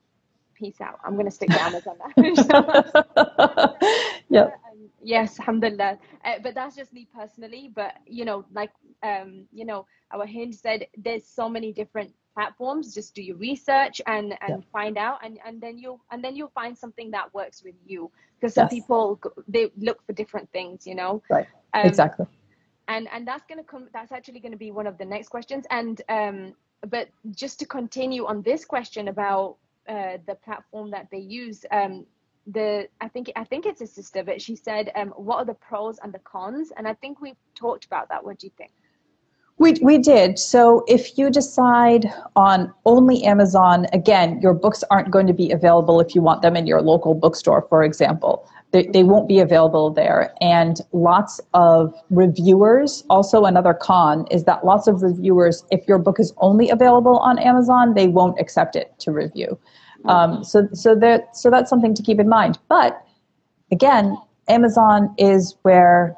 peace 0.55 0.79
out. 0.79 0.99
I'm 1.03 1.15
going 1.15 1.25
to 1.25 1.31
stick 1.31 1.49
to 1.49 1.61
amazon 1.69 1.97
now. 1.99 3.73
Yeah 4.29 4.47
yes 5.05 5.39
alhamdulillah. 5.39 5.97
Uh, 6.23 6.33
but 6.43 6.55
that's 6.55 6.75
just 6.75 6.91
me 6.93 7.07
personally 7.13 7.71
but 7.73 7.93
you 8.05 8.25
know 8.25 8.45
like 8.53 8.71
um 9.03 9.45
you 9.51 9.65
know 9.65 9.85
our 10.11 10.25
Hind 10.25 10.53
said 10.55 10.87
there's 10.97 11.25
so 11.25 11.47
many 11.49 11.71
different 11.71 12.11
platforms 12.35 12.93
just 12.93 13.15
do 13.15 13.23
your 13.23 13.37
research 13.37 14.01
and 14.07 14.37
and 14.41 14.61
yeah. 14.61 14.71
find 14.71 14.97
out 14.97 15.19
and 15.23 15.39
and 15.45 15.61
then 15.61 15.77
you'll 15.77 16.01
and 16.11 16.23
then 16.23 16.35
you'll 16.35 16.51
find 16.53 16.77
something 16.77 17.09
that 17.11 17.33
works 17.33 17.63
with 17.63 17.75
you. 17.85 18.11
Because 18.35 18.53
some 18.53 18.65
yes. 18.65 18.73
people 18.73 19.19
they 19.47 19.71
look 19.77 20.05
for 20.05 20.13
different 20.13 20.51
things 20.51 20.85
you 20.85 20.95
know? 20.95 21.23
Right. 21.29 21.47
Um, 21.73 21.85
exactly. 21.85 22.25
and 22.89 23.07
and 23.11 23.25
that's 23.25 23.45
going 23.47 23.59
to 23.59 23.63
come 23.63 23.87
that's 23.93 24.11
actually 24.11 24.41
going 24.41 24.51
to 24.51 24.57
be 24.57 24.71
one 24.71 24.85
of 24.85 24.97
the 24.97 25.05
next 25.05 25.29
questions. 25.29 25.65
And 25.71 26.01
um 26.09 26.53
but 26.89 27.07
just 27.31 27.57
to 27.59 27.65
continue 27.65 28.25
on 28.25 28.41
this 28.41 28.65
question 28.65 29.07
about 29.07 29.57
uh, 29.87 30.17
the 30.27 30.35
platform 30.35 30.91
that 30.91 31.07
they 31.11 31.19
use 31.19 31.65
um 31.71 32.05
the 32.47 32.87
I 33.01 33.07
think 33.07 33.31
I 33.35 33.43
think 33.43 33.65
it's 33.65 33.81
a 33.81 33.87
sister, 33.87 34.23
but 34.23 34.41
she 34.41 34.55
said, 34.55 34.91
um, 34.95 35.09
"What 35.09 35.37
are 35.37 35.45
the 35.45 35.55
pros 35.55 35.97
and 36.03 36.13
the 36.13 36.19
cons?" 36.19 36.71
And 36.77 36.87
I 36.87 36.93
think 36.93 37.21
we've 37.21 37.37
talked 37.55 37.85
about 37.85 38.09
that. 38.09 38.23
What 38.23 38.39
do 38.39 38.47
you 38.47 38.51
think? 38.57 38.71
We, 39.57 39.75
we 39.81 39.97
did. 39.97 40.37
So 40.37 40.83
if 40.85 41.17
you 41.17 41.29
decide 41.29 42.13
on 42.35 42.73
only 42.85 43.23
Amazon, 43.23 43.87
again, 43.93 44.41
your 44.41 44.53
books 44.53 44.83
aren't 44.91 45.11
going 45.11 45.27
to 45.27 45.33
be 45.33 45.49
available 45.51 46.01
if 46.01 46.13
you 46.13 46.21
want 46.21 46.41
them 46.41 46.57
in 46.57 46.67
your 46.67 46.81
local 46.81 47.13
bookstore, 47.13 47.65
for 47.69 47.81
example. 47.81 48.49
They, 48.71 48.87
they 48.87 49.03
won't 49.03 49.29
be 49.29 49.39
available 49.39 49.91
there. 49.91 50.33
And 50.41 50.81
lots 50.91 51.39
of 51.53 51.93
reviewers, 52.09 53.05
also 53.09 53.45
another 53.45 53.73
con 53.73 54.27
is 54.29 54.43
that 54.43 54.65
lots 54.65 54.87
of 54.87 55.01
reviewers, 55.01 55.63
if 55.71 55.87
your 55.87 55.99
book 55.99 56.19
is 56.19 56.33
only 56.37 56.69
available 56.69 57.19
on 57.19 57.39
Amazon, 57.39 57.93
they 57.93 58.09
won't 58.09 58.37
accept 58.37 58.75
it 58.75 58.93
to 58.99 59.13
review. 59.13 59.57
Um, 60.07 60.43
so, 60.43 60.67
so, 60.73 60.95
that, 60.95 61.35
so 61.35 61.49
that's 61.49 61.69
something 61.69 61.93
to 61.93 62.03
keep 62.03 62.19
in 62.19 62.29
mind. 62.29 62.57
But 62.69 63.05
again, 63.71 64.17
Amazon 64.47 65.13
is 65.17 65.55
where 65.63 66.15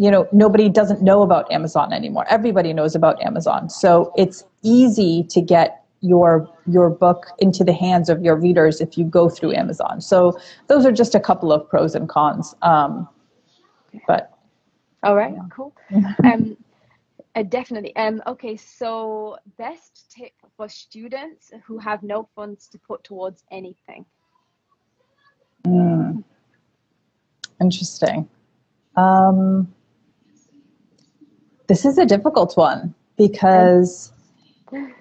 you 0.00 0.10
know 0.10 0.26
nobody 0.32 0.70
doesn't 0.70 1.02
know 1.02 1.20
about 1.20 1.52
amazon 1.52 1.92
anymore. 1.92 2.24
Everybody 2.30 2.72
knows 2.72 2.94
about 2.94 3.20
amazon. 3.22 3.68
So 3.68 4.14
it's 4.16 4.44
easy 4.62 5.26
to 5.28 5.42
get 5.42 5.84
your 6.00 6.48
your 6.66 6.88
book 6.88 7.26
into 7.38 7.64
the 7.64 7.74
hands 7.74 8.08
of 8.08 8.22
your 8.22 8.34
readers 8.34 8.80
if 8.80 8.96
you 8.96 9.04
go 9.04 9.28
through 9.28 9.54
amazon. 9.54 10.00
So 10.00 10.40
those 10.68 10.86
are 10.86 10.92
just 10.92 11.14
a 11.14 11.20
couple 11.20 11.52
of 11.52 11.68
pros 11.68 11.94
and 11.94 12.08
cons. 12.08 12.54
Um, 12.62 13.06
but 14.06 14.38
all 15.02 15.14
right 15.14 15.34
yeah. 15.34 15.42
cool. 15.50 15.76
Um, 16.24 16.56
uh, 17.34 17.42
definitely. 17.42 17.94
Um, 17.96 18.22
okay 18.26 18.56
so 18.56 19.36
best 19.58 20.10
tip 20.16 20.32
for 20.60 20.68
students 20.68 21.50
who 21.66 21.78
have 21.78 22.02
no 22.02 22.28
funds 22.36 22.68
to 22.68 22.78
put 22.78 23.02
towards 23.02 23.44
anything 23.50 24.04
mm. 25.66 26.22
interesting 27.62 28.28
um, 28.94 29.72
this 31.66 31.86
is 31.86 31.96
a 31.96 32.04
difficult 32.04 32.58
one 32.58 32.94
because 33.16 34.12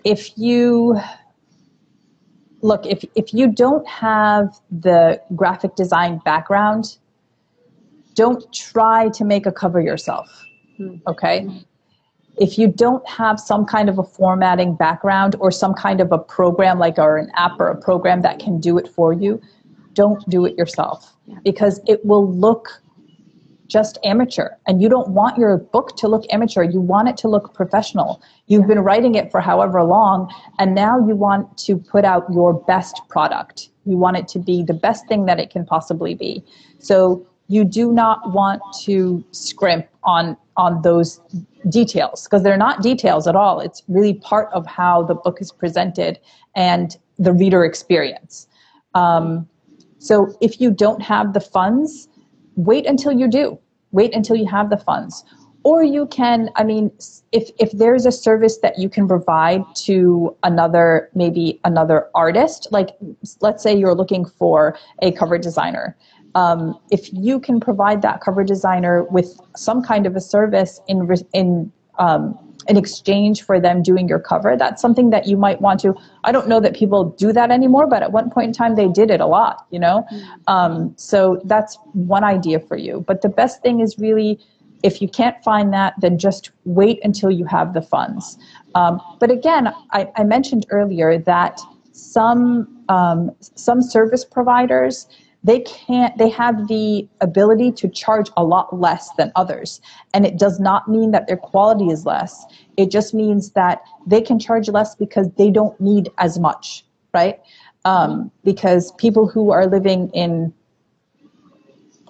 if 0.05 0.37
you 0.37 0.97
look 2.61 2.85
if 2.85 3.03
if 3.15 3.33
you 3.33 3.51
don't 3.51 3.85
have 3.85 4.61
the 4.71 5.21
graphic 5.35 5.75
design 5.75 6.21
background 6.23 6.99
don't 8.13 8.45
try 8.53 9.09
to 9.09 9.25
make 9.25 9.45
a 9.45 9.51
cover 9.51 9.81
yourself 9.81 10.29
hmm. 10.77 10.95
okay 11.05 11.65
if 12.37 12.57
you 12.57 12.67
don't 12.67 13.07
have 13.07 13.39
some 13.39 13.65
kind 13.65 13.89
of 13.89 13.97
a 13.97 14.03
formatting 14.03 14.75
background 14.75 15.35
or 15.39 15.51
some 15.51 15.73
kind 15.73 15.99
of 15.99 16.11
a 16.11 16.17
program 16.17 16.79
like 16.79 16.97
or 16.97 17.17
an 17.17 17.29
app 17.35 17.59
or 17.59 17.67
a 17.67 17.75
program 17.75 18.21
that 18.21 18.39
can 18.39 18.59
do 18.59 18.77
it 18.77 18.87
for 18.87 19.11
you 19.13 19.41
don't 19.93 20.27
do 20.29 20.45
it 20.45 20.57
yourself. 20.57 21.13
Because 21.43 21.81
it 21.85 22.05
will 22.05 22.31
look 22.31 22.81
just 23.67 23.99
amateur 24.03 24.49
and 24.65 24.81
you 24.81 24.87
don't 24.89 25.09
want 25.09 25.37
your 25.37 25.57
book 25.57 25.95
to 25.97 26.07
look 26.07 26.23
amateur. 26.31 26.63
You 26.63 26.79
want 26.79 27.09
it 27.09 27.17
to 27.17 27.27
look 27.27 27.53
professional. 27.53 28.21
You've 28.47 28.65
been 28.65 28.79
writing 28.79 29.15
it 29.15 29.29
for 29.29 29.41
however 29.41 29.83
long 29.83 30.33
and 30.57 30.73
now 30.73 31.05
you 31.05 31.15
want 31.15 31.57
to 31.65 31.77
put 31.77 32.05
out 32.05 32.25
your 32.31 32.53
best 32.53 33.01
product. 33.09 33.69
You 33.85 33.97
want 33.97 34.17
it 34.17 34.27
to 34.29 34.39
be 34.39 34.63
the 34.63 34.73
best 34.73 35.05
thing 35.07 35.25
that 35.25 35.37
it 35.37 35.49
can 35.49 35.65
possibly 35.65 36.15
be. 36.15 36.43
So 36.79 37.27
you 37.47 37.65
do 37.65 37.91
not 37.91 38.31
want 38.31 38.61
to 38.83 39.23
scrimp 39.31 39.87
on 40.03 40.37
on 40.63 40.81
those 40.81 41.19
details 41.69 42.25
because 42.25 42.43
they're 42.43 42.63
not 42.67 42.81
details 42.83 43.27
at 43.27 43.35
all 43.35 43.59
it's 43.59 43.81
really 43.87 44.15
part 44.31 44.47
of 44.53 44.65
how 44.65 45.01
the 45.03 45.15
book 45.15 45.37
is 45.41 45.51
presented 45.51 46.19
and 46.55 46.97
the 47.17 47.33
reader 47.33 47.63
experience 47.65 48.47
um, 48.95 49.47
so 49.97 50.13
if 50.41 50.61
you 50.61 50.71
don't 50.71 51.01
have 51.01 51.33
the 51.33 51.39
funds 51.57 52.09
wait 52.59 52.85
until 52.85 53.11
you 53.11 53.27
do. 53.27 53.57
Wait 53.91 54.13
until 54.13 54.35
you 54.35 54.45
have 54.45 54.69
the 54.69 54.77
funds. 54.77 55.23
Or 55.63 55.83
you 55.83 56.07
can, 56.07 56.49
I 56.55 56.63
mean, 56.63 56.91
if, 57.31 57.49
if 57.59 57.71
there's 57.71 58.05
a 58.05 58.11
service 58.11 58.59
that 58.59 58.79
you 58.79 58.89
can 58.89 59.07
provide 59.07 59.63
to 59.85 60.35
another, 60.43 61.09
maybe 61.15 61.59
another 61.63 62.07
artist, 62.15 62.67
like 62.71 62.89
let's 63.41 63.61
say 63.63 63.75
you're 63.75 63.95
looking 63.95 64.25
for 64.25 64.77
a 65.01 65.11
cover 65.11 65.37
designer. 65.37 65.97
Um, 66.35 66.79
if 66.91 67.11
you 67.11 67.39
can 67.39 67.59
provide 67.59 68.01
that 68.03 68.21
cover 68.21 68.43
designer 68.43 69.03
with 69.05 69.39
some 69.55 69.81
kind 69.81 70.05
of 70.05 70.15
a 70.15 70.21
service 70.21 70.79
in, 70.87 71.09
in 71.33 71.71
um, 71.97 72.37
in 72.67 72.77
exchange 72.77 73.41
for 73.43 73.59
them 73.59 73.81
doing 73.81 74.07
your 74.07 74.19
cover. 74.19 74.55
That's 74.55 74.81
something 74.81 75.09
that 75.09 75.27
you 75.27 75.37
might 75.37 75.59
want 75.59 75.79
to. 75.81 75.95
I 76.23 76.31
don't 76.31 76.47
know 76.47 76.59
that 76.59 76.75
people 76.75 77.05
do 77.05 77.33
that 77.33 77.51
anymore, 77.51 77.87
but 77.87 78.03
at 78.03 78.11
one 78.11 78.29
point 78.29 78.47
in 78.47 78.53
time 78.53 78.75
they 78.75 78.87
did 78.87 79.09
it 79.09 79.19
a 79.19 79.25
lot, 79.25 79.65
you 79.71 79.79
know? 79.79 80.05
Um, 80.47 80.93
so 80.95 81.41
that's 81.45 81.77
one 81.93 82.23
idea 82.23 82.59
for 82.59 82.77
you. 82.77 83.03
But 83.07 83.21
the 83.21 83.29
best 83.29 83.61
thing 83.63 83.79
is 83.79 83.97
really, 83.97 84.39
if 84.83 85.01
you 85.01 85.07
can't 85.07 85.41
find 85.43 85.73
that, 85.73 85.93
then 85.99 86.17
just 86.19 86.51
wait 86.65 86.99
until 87.03 87.31
you 87.31 87.45
have 87.45 87.73
the 87.73 87.81
funds. 87.81 88.37
Um, 88.75 89.01
but 89.19 89.31
again, 89.31 89.73
I, 89.91 90.07
I, 90.15 90.23
mentioned 90.23 90.67
earlier 90.69 91.17
that 91.17 91.59
some 91.91 92.85
um, 92.87 93.31
some 93.39 93.81
service 93.81 94.23
providers 94.23 95.07
they 95.43 95.62
can't 95.62 96.17
they 96.17 96.30
have 96.30 96.67
the 96.67 97.08
ability 97.21 97.71
to 97.71 97.88
charge 97.88 98.30
a 98.36 98.43
lot 98.43 98.78
less 98.78 99.10
than 99.17 99.32
others. 99.36 99.80
And 100.13 100.25
it 100.25 100.38
does 100.38 100.60
not 100.60 100.88
mean 100.88 101.12
that 101.12 101.28
their 101.28 101.38
quality 101.38 101.88
is 101.88 102.06
less. 102.06 102.45
It 102.78 102.91
just 102.91 103.13
means 103.13 103.52
that 103.52 103.82
they 104.06 104.21
can 104.21 104.39
charge 104.39 104.67
less 104.69 104.95
because 104.95 105.30
they 105.38 105.49
don't 105.49 105.80
need 105.80 106.10
as 106.17 106.38
much 106.39 106.84
right? 107.13 107.39
Um, 107.86 108.32
because 108.43 108.91
people 108.93 109.28
who 109.28 109.52
are 109.52 109.67
living 109.67 110.10
in 110.13 110.54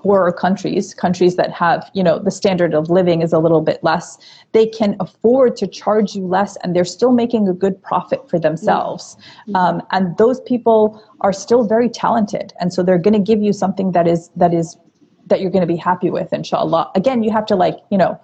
poorer 0.01 0.31
countries, 0.31 0.93
countries 0.93 1.35
that 1.35 1.51
have, 1.51 1.89
you 1.93 2.01
know, 2.01 2.19
the 2.19 2.31
standard 2.31 2.73
of 2.73 2.89
living 2.89 3.21
is 3.21 3.33
a 3.33 3.39
little 3.39 3.61
bit 3.61 3.83
less, 3.83 4.17
they 4.53 4.65
can 4.65 4.95
afford 4.99 5.55
to 5.57 5.67
charge 5.67 6.15
you 6.15 6.25
less 6.25 6.55
and 6.57 6.75
they're 6.75 6.85
still 6.85 7.11
making 7.11 7.47
a 7.47 7.53
good 7.53 7.81
profit 7.81 8.29
for 8.29 8.39
themselves. 8.39 9.17
Mm-hmm. 9.17 9.55
Um, 9.55 9.81
and 9.91 10.17
those 10.17 10.39
people 10.41 11.03
are 11.21 11.33
still 11.33 11.67
very 11.67 11.89
talented. 11.89 12.53
And 12.61 12.73
so 12.73 12.81
they're 12.81 12.97
going 12.97 13.13
to 13.13 13.19
give 13.19 13.41
you 13.41 13.51
something 13.51 13.91
that 13.91 14.07
is, 14.07 14.29
that 14.37 14.53
is, 14.53 14.77
that 15.27 15.41
you're 15.41 15.51
going 15.51 15.67
to 15.67 15.73
be 15.73 15.75
happy 15.75 16.09
with, 16.09 16.31
inshallah. 16.33 16.91
Again, 16.95 17.21
you 17.21 17.31
have 17.31 17.45
to 17.47 17.55
like, 17.55 17.77
you 17.91 17.97
know, 17.97 18.19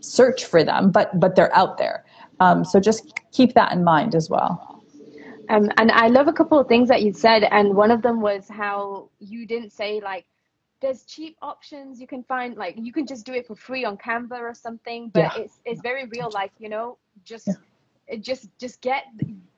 search 0.00 0.44
for 0.44 0.62
them, 0.62 0.90
but, 0.90 1.18
but 1.18 1.34
they're 1.34 1.54
out 1.56 1.78
there. 1.78 2.04
Um, 2.40 2.64
so 2.64 2.78
just 2.78 3.18
keep 3.32 3.54
that 3.54 3.72
in 3.72 3.82
mind 3.82 4.14
as 4.14 4.30
well. 4.30 4.84
Um, 5.48 5.70
and 5.78 5.90
I 5.90 6.08
love 6.08 6.28
a 6.28 6.32
couple 6.32 6.58
of 6.58 6.68
things 6.68 6.88
that 6.88 7.02
you 7.02 7.12
said, 7.12 7.42
and 7.44 7.74
one 7.74 7.90
of 7.90 8.02
them 8.02 8.20
was 8.20 8.48
how 8.48 9.08
you 9.18 9.46
didn't 9.46 9.72
say 9.72 10.00
like 10.00 10.26
there's 10.80 11.04
cheap 11.04 11.36
options 11.42 12.00
you 12.00 12.06
can 12.06 12.22
find 12.22 12.56
like 12.56 12.74
you 12.78 12.92
can 12.92 13.06
just 13.06 13.26
do 13.26 13.32
it 13.32 13.46
for 13.46 13.54
free 13.54 13.84
on 13.84 13.96
canva 13.96 14.38
or 14.38 14.54
something 14.54 15.08
but 15.10 15.20
yeah. 15.20 15.42
it's 15.42 15.60
it's 15.64 15.80
very 15.80 16.06
real 16.06 16.30
like 16.32 16.52
you 16.58 16.68
know 16.68 16.96
just 17.24 17.48
yeah. 17.48 18.16
just 18.16 18.48
just 18.58 18.80
get 18.80 19.04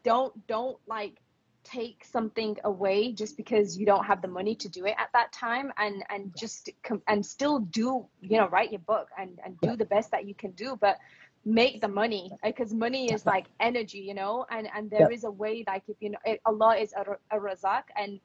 don't 0.02 0.46
don't 0.46 0.78
like 0.86 1.20
take 1.62 2.04
something 2.04 2.56
away 2.64 3.12
just 3.12 3.36
because 3.36 3.76
you 3.76 3.84
don't 3.84 4.04
have 4.04 4.22
the 4.22 4.28
money 4.28 4.54
to 4.54 4.68
do 4.68 4.86
it 4.86 4.94
at 4.98 5.08
that 5.12 5.30
time 5.32 5.70
and 5.76 6.02
and 6.08 6.34
just 6.36 6.70
com- 6.82 7.02
and 7.06 7.24
still 7.24 7.58
do 7.58 8.06
you 8.22 8.38
know 8.38 8.48
write 8.48 8.70
your 8.72 8.80
book 8.80 9.08
and 9.18 9.38
and 9.44 9.60
do 9.60 9.70
yeah. 9.70 9.76
the 9.76 9.84
best 9.84 10.10
that 10.10 10.26
you 10.26 10.34
can 10.34 10.50
do 10.52 10.76
but 10.80 10.96
make 11.44 11.80
the 11.80 11.88
money 11.88 12.30
because 12.42 12.72
money 12.72 13.12
is 13.12 13.24
like 13.26 13.46
energy 13.60 13.98
you 13.98 14.14
know 14.14 14.46
and 14.50 14.68
and 14.74 14.90
there 14.90 15.10
is 15.10 15.24
a 15.24 15.30
way 15.30 15.64
like 15.66 15.82
if 15.88 15.96
you 16.00 16.10
know 16.10 16.18
it, 16.24 16.40
allah 16.44 16.76
is 16.76 16.92
a, 16.94 17.36
a 17.36 17.40
razak 17.40 17.84
and 17.96 18.20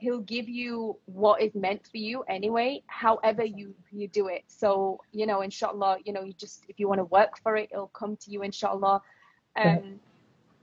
he'll 0.00 0.20
give 0.20 0.48
you 0.48 0.96
what 1.06 1.40
is 1.40 1.54
meant 1.54 1.86
for 1.86 1.96
you 1.96 2.22
anyway 2.28 2.82
however 2.86 3.44
you 3.44 3.74
you 3.90 4.08
do 4.08 4.28
it. 4.28 4.44
So 4.46 5.00
you 5.12 5.26
know 5.26 5.40
inshallah 5.40 5.98
you 6.04 6.12
know 6.12 6.22
you 6.22 6.32
just 6.34 6.64
if 6.68 6.78
you 6.78 6.88
want 6.88 6.98
to 7.00 7.04
work 7.04 7.38
for 7.42 7.56
it 7.56 7.68
it'll 7.72 7.88
come 7.88 8.16
to 8.16 8.30
you 8.30 8.42
inshallah. 8.42 9.02
Um 9.56 10.00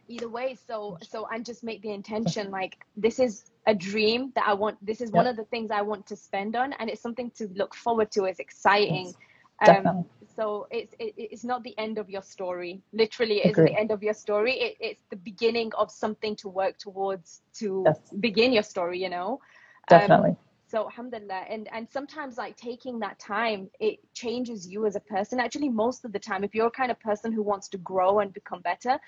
either 0.08 0.30
way 0.30 0.58
so 0.68 0.98
so 1.02 1.28
and 1.32 1.46
just 1.46 1.64
make 1.64 1.82
the 1.82 1.92
intention 1.92 2.50
like 2.50 2.78
this 2.96 3.20
is 3.20 3.44
a 3.68 3.76
dream 3.76 4.32
that 4.36 4.48
i 4.48 4.54
want 4.54 4.78
this 4.86 5.02
is 5.02 5.12
one 5.12 5.28
of 5.28 5.36
the 5.36 5.44
things 5.46 5.70
i 5.70 5.82
want 5.82 6.06
to 6.06 6.16
spend 6.16 6.56
on 6.56 6.74
and 6.80 6.90
it's 6.90 7.02
something 7.02 7.30
to 7.32 7.50
look 7.56 7.76
forward 7.76 8.10
to 8.10 8.24
it's 8.24 8.40
exciting 8.40 9.14
um 9.62 10.06
so 10.36 10.68
it's 10.70 10.94
it, 11.00 11.14
it's 11.18 11.44
not 11.44 11.64
the 11.64 11.78
end 11.78 11.98
of 11.98 12.10
your 12.10 12.22
story. 12.22 12.82
Literally 12.94 13.42
it 13.42 13.52
isn't 13.52 13.66
the 13.66 13.78
end 13.80 13.92
of 13.92 14.04
your 14.04 14.14
story. 14.14 14.54
It, 14.54 14.78
it's 14.80 15.04
the 15.10 15.16
beginning 15.16 15.72
of 15.78 15.92
something 15.92 16.36
to 16.38 16.50
work 16.50 16.78
towards 16.78 17.42
to 17.56 17.84
yes. 17.86 18.00
begin 18.20 18.54
your 18.54 18.64
story 18.64 19.00
you 19.02 19.10
know? 19.10 19.40
Definitely. 19.90 20.32
um, 20.32 20.38
so 20.68 20.84
alhamdulillah 20.84 21.46
and 21.50 21.70
and 21.72 21.90
sometimes 21.90 22.38
like 22.38 22.56
taking 22.58 23.00
that 23.00 23.18
time 23.20 23.70
it 23.80 24.00
changes 24.14 24.68
you 24.68 24.86
as 24.86 24.96
a 24.96 25.00
person. 25.00 25.40
Actually 25.40 25.70
most 25.70 26.06
of 26.06 26.12
the 26.12 26.20
time 26.20 26.44
if 26.44 26.54
you're 26.54 26.68
a 26.68 26.72
kind 26.72 26.92
of 26.92 27.00
person 27.00 27.32
who 27.32 27.42
wants 27.42 27.68
to 27.70 27.78
grow 27.78 28.20
and 28.20 28.34
become 28.34 28.62
better 28.62 29.00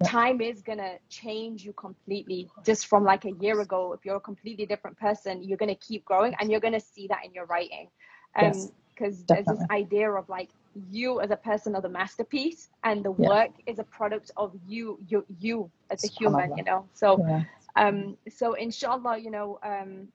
yeah. 0.00 0.08
time 0.08 0.40
is 0.42 0.62
gonna 0.62 0.96
change 1.08 1.64
you 1.64 1.72
completely. 1.72 2.50
Just 2.64 2.86
from 2.86 3.04
like 3.04 3.24
a 3.24 3.32
year 3.32 3.60
ago 3.60 3.92
if 3.94 4.04
you're 4.04 4.16
a 4.16 4.20
completely 4.20 4.66
different 4.66 4.98
person 4.98 5.42
you're 5.42 5.58
gonna 5.58 5.76
keep 5.76 6.04
growing 6.04 6.34
and 6.38 6.50
you're 6.50 6.60
gonna 6.60 6.80
see 6.80 7.06
that 7.08 7.24
in 7.24 7.32
your 7.32 7.46
writing. 7.46 7.88
Um 8.34 8.42
yes 8.42 8.72
because 8.96 9.24
there's 9.24 9.46
this 9.46 9.62
idea 9.70 10.10
of 10.10 10.28
like 10.28 10.48
you 10.90 11.20
as 11.20 11.30
a 11.30 11.36
person 11.36 11.74
are 11.74 11.80
the 11.80 11.88
masterpiece 11.88 12.68
and 12.84 13.04
the 13.04 13.14
yeah. 13.18 13.28
work 13.28 13.50
is 13.66 13.78
a 13.78 13.84
product 13.84 14.30
of 14.36 14.52
you 14.66 14.98
you 15.08 15.24
you 15.38 15.70
as 15.90 16.04
a 16.04 16.08
human 16.08 16.56
you 16.56 16.64
know 16.64 16.84
so 16.92 17.18
yeah. 17.26 17.42
um 17.76 18.16
so 18.28 18.54
inshallah 18.54 19.18
you 19.18 19.30
know 19.30 19.58
um 19.62 20.08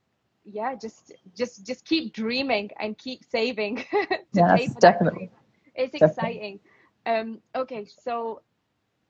yeah 0.44 0.76
just 0.76 1.14
just 1.36 1.66
just 1.66 1.86
keep 1.86 2.14
dreaming 2.14 2.70
and 2.80 2.98
keep 2.98 3.24
saving 3.24 3.84
yes 4.34 4.74
definitely 4.76 5.30
it's 5.76 5.92
definitely. 5.92 6.08
exciting 6.08 6.60
um 7.06 7.40
okay 7.56 7.86
so 8.04 8.42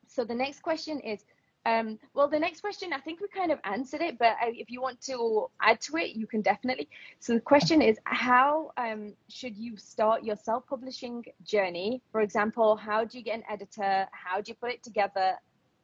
so 0.07 0.23
the 0.23 0.35
next 0.35 0.61
question 0.61 0.99
is 0.99 1.23
um, 1.65 1.99
well, 2.15 2.27
the 2.27 2.39
next 2.39 2.61
question, 2.61 2.91
I 2.91 2.99
think 2.99 3.21
we 3.21 3.27
kind 3.27 3.51
of 3.51 3.59
answered 3.63 4.01
it, 4.01 4.17
but 4.17 4.35
if 4.41 4.71
you 4.71 4.81
want 4.81 4.99
to 5.01 5.47
add 5.61 5.79
to 5.81 5.97
it, 5.97 6.15
you 6.15 6.25
can 6.25 6.41
definitely. 6.41 6.89
So 7.19 7.33
the 7.35 7.39
question 7.39 7.81
is, 7.81 7.97
how 8.05 8.71
um, 8.77 9.13
should 9.29 9.55
you 9.55 9.77
start 9.77 10.23
your 10.23 10.35
self-publishing 10.35 11.25
journey? 11.43 12.01
For 12.11 12.21
example, 12.21 12.75
how 12.75 13.05
do 13.05 13.17
you 13.17 13.23
get 13.23 13.35
an 13.35 13.43
editor? 13.49 14.07
How 14.11 14.41
do 14.41 14.49
you 14.49 14.55
put 14.55 14.71
it 14.71 14.81
together? 14.81 15.33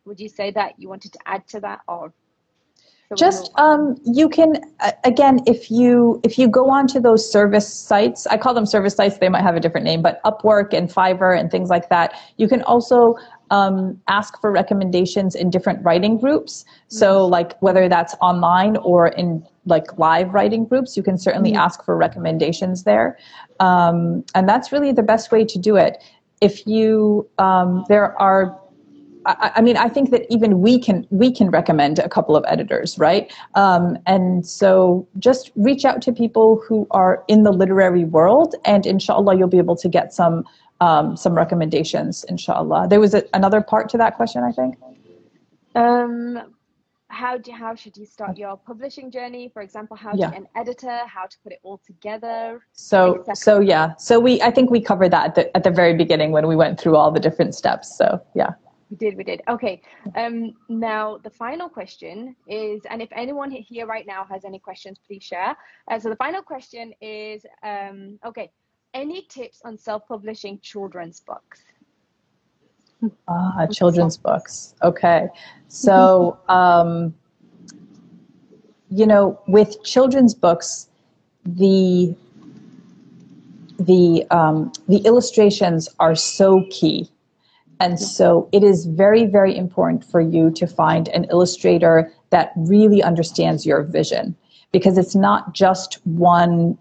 Would 0.06 0.20
you 0.20 0.30
say 0.30 0.50
that 0.52 0.80
you 0.80 0.90
wanted 0.90 1.14
to 1.14 1.20
add 1.28 1.48
to 1.50 1.60
that, 1.60 1.82
or 1.88 2.12
just 3.16 3.52
um, 3.58 3.96
you 4.04 4.28
can 4.28 4.56
again 5.06 5.40
if 5.46 5.72
you 5.72 6.20
if 6.24 6.38
you 6.38 6.50
go 6.50 6.70
onto 6.70 7.00
those 7.00 7.32
service 7.32 7.72
sites 7.72 8.28
i 8.28 8.36
call 8.36 8.54
them 8.54 8.66
service 8.66 8.96
sites 8.96 9.18
they 9.18 9.30
might 9.30 9.44
have 9.44 9.56
a 9.56 9.60
different 9.60 9.86
name 9.86 10.02
but 10.02 10.22
upwork 10.24 10.74
and 10.74 10.90
fiverr 10.90 11.40
and 11.40 11.50
things 11.50 11.70
like 11.70 11.88
that 11.88 12.20
you 12.36 12.50
can 12.50 12.62
also 12.64 13.16
um, 13.50 14.00
ask 14.08 14.40
for 14.42 14.52
recommendations 14.52 15.36
in 15.36 15.50
different 15.50 15.84
writing 15.84 16.18
groups. 16.18 16.66
So, 16.88 17.22
mm-hmm. 17.22 17.32
like 17.32 17.62
whether 17.62 17.88
that's 17.90 18.16
online 18.22 18.78
or 18.78 19.08
in 19.08 19.46
like 19.66 19.98
live 19.98 20.34
writing 20.34 20.66
groups, 20.66 20.96
you 20.96 21.04
can 21.04 21.18
certainly 21.18 21.52
mm-hmm. 21.52 21.60
ask 21.60 21.84
for 21.84 21.96
recommendations 21.98 22.84
there. 22.84 23.18
Um, 23.60 24.24
and 24.36 24.48
that's 24.48 24.72
really 24.72 24.92
the 24.92 25.04
best 25.04 25.32
way 25.32 25.46
to 25.46 25.60
do 25.60 25.76
it. 25.76 25.98
If 26.42 26.68
you, 26.68 27.28
um, 27.38 27.84
there 27.90 28.20
are 28.22 28.60
I, 29.28 29.52
I, 29.58 29.62
mean, 29.62 29.78
I 29.78 29.90
think 29.90 30.12
that 30.12 30.26
even 30.34 30.62
we 30.62 30.80
can 30.80 31.06
we 31.10 31.32
can 31.32 31.50
recommend 31.50 32.00
a 32.00 32.10
couple 32.10 32.36
of 32.36 32.46
editors, 32.48 32.98
right? 32.98 33.32
Um, 33.56 33.98
and 34.06 34.46
so 34.48 35.08
just 35.20 35.52
reach 35.56 35.86
out 35.86 36.02
to 36.04 36.14
people 36.14 36.64
who 36.66 36.88
are 36.92 37.24
in 37.28 37.44
the 37.44 37.52
literary 37.52 38.06
world, 38.06 38.56
and 38.66 38.86
inshallah, 38.86 39.38
you'll 39.38 39.50
be 39.50 39.58
able 39.58 39.76
to 39.76 39.90
get 39.90 40.14
some 40.14 40.46
um, 40.82 41.18
some 41.18 41.34
recommendations, 41.34 42.24
inshallah. 42.26 42.88
There 42.90 43.00
was 43.00 43.14
a, 43.14 43.24
another 43.34 43.62
part 43.62 43.90
to 43.90 43.98
that 43.98 44.16
question, 44.16 44.44
I 44.44 44.52
think. 44.52 44.78
Um, 45.76 46.54
how 47.10 47.38
do 47.38 47.52
how 47.52 47.74
should 47.74 47.96
you 47.96 48.06
start 48.06 48.38
your 48.38 48.58
publishing 48.58 49.10
journey? 49.10 49.50
For 49.54 49.62
example, 49.62 49.96
how 49.96 50.12
to 50.12 50.18
yeah. 50.18 50.32
get 50.32 50.40
an 50.40 50.48
editor, 50.56 51.00
how 51.06 51.26
to 51.26 51.38
put 51.44 51.54
it 51.54 51.60
all 51.64 51.80
together. 51.86 52.66
So 52.74 53.24
so 53.34 53.60
yeah, 53.60 53.96
so 53.96 54.20
we 54.20 54.42
I 54.42 54.52
think 54.52 54.70
we 54.70 54.82
covered 54.82 55.12
that 55.12 55.26
at 55.28 55.36
the, 55.36 55.58
at 55.58 55.64
the 55.64 55.72
very 55.72 55.96
beginning 55.96 56.32
when 56.32 56.48
we 56.48 56.56
went 56.56 56.80
through 56.80 56.96
all 56.96 57.12
the 57.12 57.20
different 57.20 57.56
steps. 57.56 57.98
So 57.98 58.22
yeah. 58.36 58.52
We 58.90 58.96
did, 58.96 59.18
we 59.18 59.26
did. 59.26 59.42
Okay. 59.50 59.82
Um, 60.16 60.54
now, 60.70 61.18
the 61.18 61.30
final 61.30 61.68
question 61.68 62.38
is, 62.48 62.82
and 62.90 63.02
if 63.02 63.10
anyone 63.12 63.52
here 63.52 63.86
right 63.86 64.08
now 64.08 64.26
has 64.30 64.46
any 64.46 64.60
questions, 64.60 64.98
please 65.06 65.24
share. 65.24 65.58
Uh, 65.92 66.00
so, 66.00 66.08
the 66.08 66.16
final 66.16 66.42
question 66.42 66.94
is 67.02 67.46
um, 67.64 68.18
okay, 68.26 68.50
any 68.94 69.24
tips 69.24 69.62
on 69.64 69.78
self-publishing 69.78 70.60
children's 70.62 71.20
books? 71.20 71.62
Ah, 73.28 73.68
children's 73.68 74.18
books. 74.18 74.74
Okay. 74.82 75.28
So, 75.68 76.40
um, 76.50 77.14
you 78.90 79.06
know, 79.06 79.40
with 79.48 79.84
children's 79.84 80.34
books, 80.34 80.88
the 81.46 82.16
the 83.80 84.26
um, 84.32 84.72
the 84.88 84.98
illustrations 85.00 85.88
are 86.00 86.16
so 86.16 86.66
key, 86.72 87.10
and 87.80 88.00
so 88.00 88.50
it 88.52 88.64
is 88.64 88.86
very 88.86 89.26
very 89.26 89.56
important 89.56 90.04
for 90.04 90.20
you 90.20 90.50
to 90.52 90.66
find 90.66 91.08
an 91.10 91.26
illustrator 91.26 92.12
that 92.32 92.52
really 92.56 93.04
understands 93.04 93.66
your 93.66 93.84
vision, 93.84 94.36
because 94.72 94.98
it's 94.98 95.16
not 95.16 95.54
just 95.54 96.00
one 96.06 96.78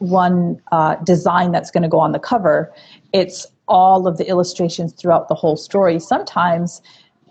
one 0.00 0.60
uh, 0.72 0.96
design 0.96 1.52
that's 1.52 1.70
going 1.70 1.82
to 1.82 1.88
go 1.88 2.00
on 2.00 2.12
the 2.12 2.18
cover. 2.18 2.72
It's 3.12 3.46
all 3.68 4.06
of 4.06 4.18
the 4.18 4.26
illustrations 4.26 4.92
throughout 4.92 5.28
the 5.28 5.34
whole 5.34 5.56
story. 5.56 6.00
Sometimes 6.00 6.82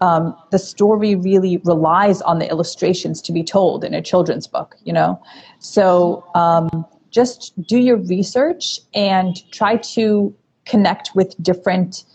um, 0.02 0.36
the 0.52 0.60
story 0.60 1.16
really 1.16 1.58
relies 1.66 2.22
on 2.22 2.40
the 2.40 2.50
illustrations 2.50 3.22
to 3.24 3.34
be 3.34 3.44
told 3.44 3.84
in 3.84 3.94
a 3.94 4.02
children's 4.02 4.48
book, 4.48 4.76
you 4.86 4.94
know? 4.94 5.22
So 5.60 6.26
um, 6.36 6.86
just 7.12 7.62
do 7.64 7.78
your 7.78 7.98
research 7.98 8.80
and 8.94 9.36
try 9.52 9.78
to 9.78 10.34
connect 10.66 11.16
with 11.16 11.36
different 11.44 12.06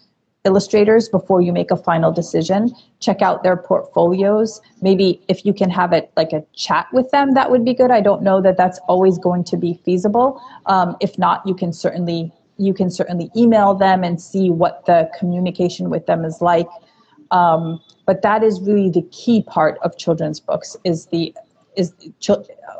illustrators 0.45 1.09
before 1.09 1.41
you 1.41 1.53
make 1.53 1.71
a 1.71 1.77
final 1.77 2.13
decision. 2.13 2.75
Check 3.01 3.23
out 3.23 3.43
their 3.43 3.57
portfolios. 3.57 4.61
Maybe 4.83 5.23
if 5.29 5.45
you 5.45 5.55
can 5.55 5.71
have 5.71 5.93
it 5.93 6.13
like 6.17 6.33
a 6.33 6.45
chat 6.55 6.87
with 6.93 7.11
them, 7.11 7.33
that 7.35 7.51
would 7.51 7.65
be 7.65 7.75
good. 7.75 7.91
I 7.91 8.01
don't 8.01 8.23
know 8.23 8.43
that 8.43 8.57
that's 8.57 8.79
always 8.87 9.19
going 9.19 9.45
to 9.45 9.57
be 9.57 9.81
feasible. 9.85 10.41
Um, 10.67 10.97
if 11.01 11.19
not, 11.19 11.47
you 11.47 11.55
can 11.55 11.73
certainly 11.73 12.33
you 12.57 12.73
can 12.73 12.89
certainly 12.89 13.31
email 13.37 13.75
them 13.75 14.05
and 14.05 14.21
see 14.21 14.49
what 14.49 14.87
the 14.87 15.11
communication 15.19 15.91
with 15.91 16.07
them 16.07 16.25
is 16.25 16.41
like. 16.41 16.69
Um, 17.33 17.81
but 18.07 18.23
that 18.23 18.45
is 18.45 18.61
really 18.61 18.91
the 18.91 19.03
key 19.11 19.43
part 19.43 19.79
of 19.83 19.97
children's 19.97 20.39
books 20.39 20.77
is 20.85 21.07
the 21.07 21.35
is 21.77 21.93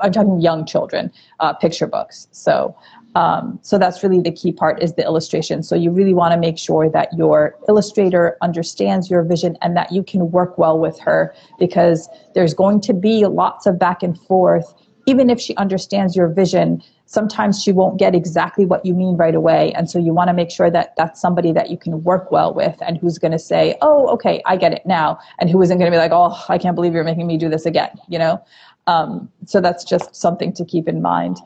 I'm 0.01 0.13
talking 0.13 0.41
young 0.41 0.65
children 0.65 1.11
uh, 1.41 1.55
picture 1.55 1.89
books. 1.89 2.29
So 2.31 2.77
um, 3.15 3.59
so 3.63 3.79
that's 3.79 4.03
really 4.03 4.21
the 4.21 4.33
key 4.33 4.53
part 4.53 4.83
is 4.83 4.95
the 4.95 5.05
illustration. 5.05 5.63
So 5.63 5.75
you 5.77 5.91
really 5.91 6.15
want 6.15 6.33
to 6.33 6.39
make 6.39 6.59
sure 6.59 6.91
that 6.91 7.13
your 7.17 7.57
illustrator 7.69 8.37
understands 8.43 9.09
your 9.09 9.23
vision 9.23 9.57
and 9.63 9.77
that 9.77 9.93
you 9.93 10.03
can 10.03 10.31
work 10.33 10.59
well 10.59 10.79
with 10.79 10.99
her 11.01 11.35
because 11.59 12.09
there's 12.35 12.55
going 12.55 12.81
to 12.83 12.95
be 12.95 13.25
lots 13.27 13.67
of 13.67 13.79
back 13.79 14.03
and 14.03 14.19
forth. 14.23 14.75
Even 15.07 15.31
if 15.31 15.39
she 15.39 15.55
understands 15.57 16.17
your 16.17 16.29
vision, 16.29 16.83
sometimes 17.07 17.63
she 17.63 17.71
won't 17.71 17.99
get 17.99 18.15
exactly 18.15 18.65
what 18.65 18.85
you 18.85 18.95
mean 18.95 19.17
right 19.17 19.35
away. 19.35 19.73
And 19.75 19.89
so 19.89 19.99
you 19.99 20.13
want 20.13 20.29
to 20.29 20.35
make 20.35 20.51
sure 20.51 20.71
that 20.71 20.95
that's 20.97 21.21
somebody 21.21 21.53
that 21.53 21.71
you 21.71 21.77
can 21.77 22.03
work 22.03 22.33
well 22.33 22.53
with 22.53 22.77
and 22.81 22.97
who's 22.97 23.19
going 23.19 23.33
to 23.33 23.39
say, 23.39 23.77
oh, 23.83 24.09
okay, 24.09 24.43
I 24.47 24.57
get 24.57 24.73
it 24.73 24.83
now. 24.87 25.19
And 25.39 25.51
who 25.51 25.61
isn't 25.63 25.79
going 25.79 25.91
to 25.91 25.95
be 25.95 26.01
like, 26.01 26.13
oh, 26.13 26.43
I 26.49 26.59
can't 26.59 26.75
believe 26.75 26.95
you're 26.95 27.05
making 27.05 27.27
me 27.27 27.37
do 27.37 27.49
this 27.49 27.67
again, 27.67 27.91
you 28.09 28.19
know? 28.19 28.43
Um, 28.87 29.31
so 29.45 29.61
that's 29.61 29.85
just 29.85 30.17
something 30.17 30.53
to 30.55 30.65
keep 30.65 30.89
in 30.89 31.01
mind. 31.03 31.37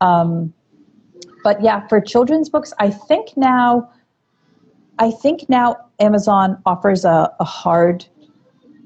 Um, 0.00 0.54
but 1.48 1.62
yeah, 1.62 1.86
for 1.86 1.98
children's 1.98 2.50
books, 2.50 2.74
I 2.78 2.90
think 2.90 3.34
now, 3.34 3.90
I 4.98 5.10
think 5.10 5.48
now 5.48 5.78
Amazon 5.98 6.60
offers 6.66 7.06
a, 7.06 7.34
a 7.40 7.44
hard, 7.44 8.04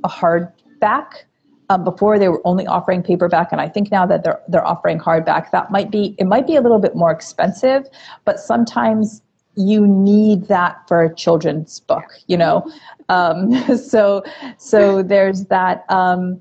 a 0.05 0.09
hardback. 0.09 1.25
Um, 1.71 1.83
before 1.83 2.21
they 2.21 2.29
were 2.29 2.41
only 2.45 2.65
offering 2.65 3.03
paperback, 3.03 3.51
and 3.51 3.61
I 3.61 3.69
think 3.69 3.91
now 3.91 4.07
that 4.07 4.23
they're 4.23 4.41
they're 4.47 4.65
offering 4.65 5.01
hardback, 5.01 5.51
that 5.51 5.73
might 5.73 5.91
be 5.91 6.15
it 6.21 6.27
might 6.29 6.47
be 6.47 6.55
a 6.55 6.61
little 6.61 6.79
bit 6.79 6.95
more 6.95 7.11
expensive, 7.11 7.89
but 8.25 8.39
sometimes 8.39 9.23
you 9.57 9.85
need 9.85 10.47
that 10.47 10.87
for 10.87 11.03
a 11.03 11.13
children's 11.13 11.81
book, 11.81 12.13
you 12.29 12.37
know. 12.37 12.71
Um, 13.09 13.53
so 13.77 14.23
so 14.59 15.03
there's 15.03 15.47
that. 15.47 15.85
Um, 15.89 16.41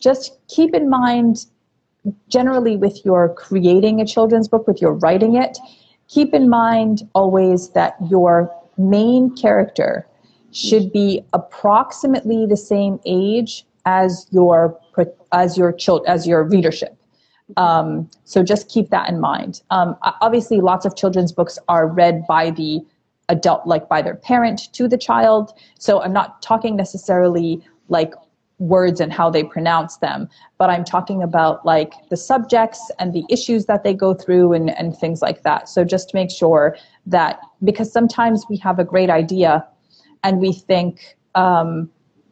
just 0.00 0.36
keep 0.48 0.74
in 0.74 0.90
mind 0.90 1.46
generally 2.28 2.76
with 2.76 3.04
your 3.04 3.34
creating 3.34 4.00
a 4.00 4.06
children's 4.06 4.48
book, 4.48 4.66
with 4.66 4.80
your 4.80 4.94
writing 4.94 5.36
it, 5.36 5.58
keep 6.08 6.34
in 6.34 6.48
mind 6.48 7.08
always 7.14 7.70
that 7.70 7.96
your 8.08 8.50
main 8.78 9.34
character 9.36 10.06
should 10.52 10.92
be 10.92 11.22
approximately 11.32 12.46
the 12.46 12.56
same 12.56 12.98
age 13.04 13.64
as 13.86 14.26
your 14.30 14.78
as 15.32 15.56
your 15.56 15.72
child 15.72 16.04
as 16.06 16.26
your 16.26 16.42
readership. 16.42 16.96
Um, 17.56 18.08
so 18.24 18.42
just 18.42 18.68
keep 18.68 18.90
that 18.90 19.08
in 19.08 19.20
mind. 19.20 19.62
Um, 19.70 19.96
obviously, 20.02 20.60
lots 20.60 20.86
of 20.86 20.96
children's 20.96 21.32
books 21.32 21.58
are 21.68 21.86
read 21.86 22.26
by 22.26 22.50
the 22.50 22.80
adult, 23.28 23.66
like 23.66 23.88
by 23.88 24.02
their 24.02 24.14
parent 24.14 24.72
to 24.72 24.88
the 24.88 24.98
child. 24.98 25.52
So 25.78 26.02
I'm 26.02 26.12
not 26.12 26.42
talking 26.42 26.76
necessarily 26.76 27.62
like 27.88 28.14
words 28.60 29.00
and 29.00 29.12
how 29.12 29.30
they 29.30 29.42
pronounce 29.42 29.96
them, 29.96 30.28
but 30.58 30.70
I'm 30.70 30.84
talking 30.84 31.22
about 31.22 31.64
like 31.66 31.92
the 32.10 32.16
subjects 32.16 32.90
and 32.98 33.12
the 33.12 33.24
issues 33.28 33.66
that 33.66 33.82
they 33.82 33.94
go 33.94 34.14
through 34.14 34.52
and, 34.52 34.70
and 34.78 34.96
things 34.96 35.22
like 35.22 35.42
that. 35.42 35.68
So 35.68 35.82
just 35.82 36.14
make 36.14 36.30
sure 36.30 36.76
that 37.06 37.40
because 37.64 37.90
sometimes 37.90 38.44
we 38.48 38.56
have 38.58 38.78
a 38.78 38.84
great 38.84 39.10
idea 39.10 39.66
and 40.22 40.38
we 40.38 40.52
think 40.52 41.16
um, 41.34 41.90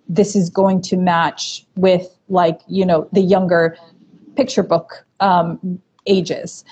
this 0.08 0.36
is 0.36 0.50
going 0.50 0.82
to 0.82 0.96
match 0.96 1.66
with 1.76 2.06
like, 2.28 2.60
you 2.68 2.84
know, 2.84 3.08
the 3.12 3.22
younger 3.22 3.76
picture 4.36 4.62
book 4.62 5.06
um, 5.20 5.80
ages. 6.06 6.64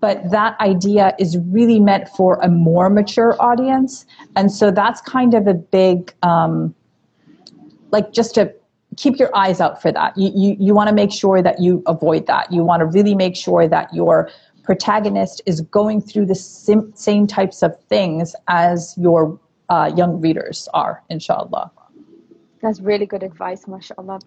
But 0.00 0.30
that 0.32 0.60
idea 0.60 1.14
is 1.18 1.38
really 1.38 1.80
meant 1.80 2.08
for 2.10 2.34
a 2.42 2.48
more 2.48 2.90
mature 2.90 3.40
audience. 3.40 4.04
And 4.36 4.52
so 4.52 4.70
that's 4.70 5.00
kind 5.00 5.34
of 5.34 5.46
a 5.46 5.54
big, 5.54 6.12
um, 6.22 6.74
like 7.90 8.12
just 8.12 8.36
a 8.36 8.52
keep 8.96 9.18
your 9.18 9.34
eyes 9.36 9.60
out 9.60 9.80
for 9.80 9.92
that. 9.92 10.16
You, 10.16 10.30
you, 10.34 10.56
you 10.58 10.74
want 10.74 10.88
to 10.88 10.94
make 10.94 11.12
sure 11.12 11.42
that 11.42 11.60
you 11.60 11.82
avoid 11.86 12.26
that. 12.26 12.52
You 12.52 12.62
want 12.62 12.80
to 12.80 12.86
really 12.86 13.14
make 13.14 13.36
sure 13.36 13.68
that 13.68 13.92
your 13.94 14.30
protagonist 14.62 15.42
is 15.46 15.60
going 15.60 16.00
through 16.00 16.26
the 16.26 16.34
sim- 16.34 16.92
same 16.94 17.26
types 17.26 17.62
of 17.62 17.78
things 17.84 18.34
as 18.48 18.94
your 18.98 19.38
uh, 19.68 19.92
young 19.94 20.20
readers 20.20 20.68
are, 20.74 21.02
inshallah. 21.10 21.70
That's 22.62 22.80
really 22.80 23.06
good 23.06 23.22
advice, 23.22 23.66
mashallah. 23.66 24.20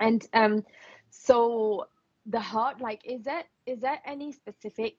And 0.00 0.26
um, 0.34 0.64
so 1.10 1.86
the 2.26 2.40
heart, 2.40 2.80
like, 2.80 3.00
is 3.04 3.22
that 3.24 3.46
is 3.66 3.80
there 3.80 3.98
any 4.04 4.32
specific 4.32 4.96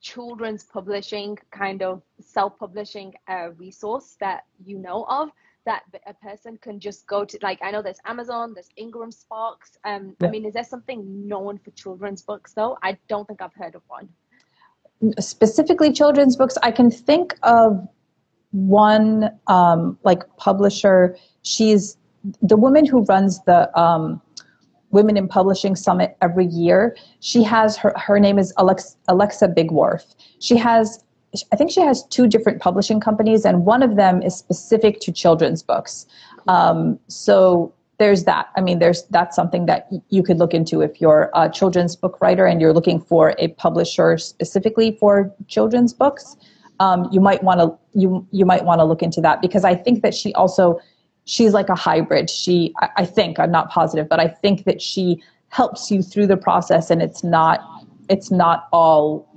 children's 0.00 0.64
publishing 0.64 1.36
kind 1.50 1.82
of 1.82 2.02
self-publishing 2.20 3.14
uh, 3.28 3.50
resource 3.58 4.16
that 4.20 4.44
you 4.64 4.78
know 4.78 5.04
of 5.08 5.30
that 5.66 5.82
a 6.06 6.14
person 6.14 6.58
can 6.62 6.80
just 6.80 7.06
go 7.06 7.24
to 7.24 7.38
like 7.42 7.58
i 7.62 7.70
know 7.70 7.82
there's 7.82 8.00
amazon 8.06 8.52
there's 8.54 8.70
ingram 8.76 9.10
sparks 9.10 9.76
um 9.84 10.16
yeah. 10.20 10.28
i 10.28 10.30
mean 10.30 10.44
is 10.44 10.54
there 10.54 10.64
something 10.64 11.28
known 11.28 11.58
for 11.58 11.70
children's 11.72 12.22
books 12.22 12.52
though? 12.54 12.76
I 12.82 12.96
don't 13.08 13.26
think 13.26 13.42
i've 13.42 13.54
heard 13.54 13.74
of 13.74 13.82
one. 13.88 14.08
Specifically 15.18 15.92
children's 15.92 16.36
books 16.36 16.56
i 16.62 16.70
can 16.70 16.90
think 16.90 17.34
of 17.42 17.86
one 18.52 19.30
um 19.46 19.98
like 20.02 20.22
publisher. 20.36 21.16
She's 21.42 21.96
the 22.42 22.56
woman 22.56 22.84
who 22.84 23.02
runs 23.04 23.42
the 23.44 23.78
um 23.78 24.20
women 24.90 25.16
in 25.16 25.28
publishing 25.28 25.76
summit 25.76 26.16
every 26.20 26.46
year 26.46 26.96
she 27.20 27.42
has 27.42 27.76
her 27.76 27.94
her 27.96 28.18
name 28.18 28.38
is 28.38 28.52
alexa, 28.56 28.96
alexa 29.08 29.46
bigwarfe 29.46 30.16
she 30.40 30.56
has 30.56 31.04
I 31.52 31.56
think 31.56 31.70
she 31.70 31.80
has 31.80 32.04
two 32.08 32.26
different 32.26 32.60
publishing 32.60 33.00
companies, 33.00 33.44
and 33.44 33.64
one 33.64 33.82
of 33.82 33.96
them 33.96 34.22
is 34.22 34.36
specific 34.36 35.00
to 35.00 35.12
children's 35.12 35.62
books. 35.62 36.06
Um, 36.48 36.98
so 37.06 37.72
there's 37.98 38.24
that. 38.24 38.48
I 38.56 38.62
mean, 38.62 38.78
there's 38.78 39.04
that's 39.10 39.36
something 39.36 39.66
that 39.66 39.88
you 40.08 40.22
could 40.22 40.38
look 40.38 40.54
into 40.54 40.80
if 40.80 41.00
you're 41.00 41.30
a 41.34 41.48
children's 41.50 41.94
book 41.94 42.20
writer 42.20 42.46
and 42.46 42.60
you're 42.60 42.72
looking 42.72 43.00
for 43.00 43.34
a 43.38 43.48
publisher 43.48 44.16
specifically 44.18 44.96
for 44.98 45.32
children's 45.46 45.92
books. 45.92 46.36
Um, 46.80 47.08
you 47.12 47.20
might 47.20 47.42
want 47.42 47.60
to 47.60 47.78
you 47.92 48.26
you 48.32 48.46
might 48.46 48.64
want 48.64 48.80
to 48.80 48.84
look 48.84 49.02
into 49.02 49.20
that 49.20 49.42
because 49.42 49.64
I 49.64 49.74
think 49.74 50.02
that 50.02 50.14
she 50.14 50.32
also 50.34 50.80
she's 51.26 51.52
like 51.52 51.68
a 51.68 51.74
hybrid. 51.74 52.30
She 52.30 52.72
I, 52.78 52.88
I 52.96 53.04
think 53.04 53.38
I'm 53.38 53.52
not 53.52 53.70
positive, 53.70 54.08
but 54.08 54.18
I 54.18 54.28
think 54.28 54.64
that 54.64 54.80
she 54.80 55.22
helps 55.50 55.90
you 55.90 56.02
through 56.02 56.26
the 56.26 56.38
process, 56.38 56.90
and 56.90 57.02
it's 57.02 57.22
not 57.22 57.60
it's 58.08 58.30
not 58.30 58.66
all 58.72 59.28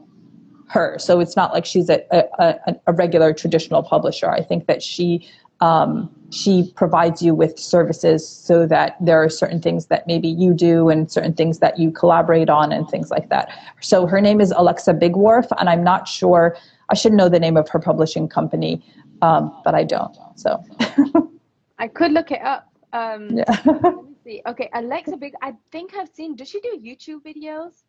her. 0.68 0.98
So 1.00 1.20
it's 1.20 1.36
not 1.36 1.54
like 1.54 1.66
she's 1.66 1.90
a, 1.90 2.04
a, 2.12 2.76
a 2.88 2.94
regular 2.94 3.34
traditional 3.34 3.84
publisher. 3.84 4.30
I 4.30 4.42
think 4.42 4.68
that 4.68 4.82
she 4.82 5.28
um, 5.62 6.10
she 6.30 6.74
provides 6.76 7.22
you 7.22 7.34
with 7.34 7.58
services 7.58 8.28
so 8.28 8.68
that 8.68 8.98
there 9.00 9.24
are 9.24 9.30
certain 9.30 9.62
things 9.62 9.86
that 9.86 10.06
maybe 10.08 10.28
you 10.28 10.54
do 10.54 10.90
and 10.90 11.10
certain 11.10 11.34
things 11.34 11.60
that 11.60 11.80
you 11.80 11.90
collaborate 11.90 12.50
on 12.50 12.74
and 12.74 12.90
things 12.90 13.10
like 13.10 13.30
that. 13.30 13.50
So 13.80 14.06
her 14.06 14.20
name 14.20 14.42
is 14.42 14.52
Alexa 14.52 14.96
Bigwarfe, 14.96 15.50
and 15.60 15.70
I'm 15.70 15.84
not 15.84 16.08
sure. 16.08 16.58
I 16.90 16.96
should 16.96 17.14
know 17.14 17.30
the 17.30 17.40
name 17.40 17.56
of 17.56 17.70
her 17.70 17.80
publishing 17.80 18.28
company, 18.28 18.84
um, 19.22 19.56
but 19.64 19.74
I 19.74 19.86
don't. 19.86 20.16
So 20.36 20.62
I 21.80 21.88
could 21.88 22.12
look 22.12 22.32
it 22.32 22.42
up. 22.42 22.68
Um, 22.92 23.30
yeah. 23.30 23.44
let 23.66 24.04
me 24.04 24.16
see. 24.24 24.42
Okay, 24.46 24.70
Alexa 24.74 25.16
Big. 25.16 25.34
I 25.42 25.54
think 25.72 25.96
I've 25.96 26.10
seen. 26.10 26.36
Does 26.36 26.50
she 26.50 26.60
do 26.60 26.78
YouTube 26.78 27.22
videos? 27.24 27.84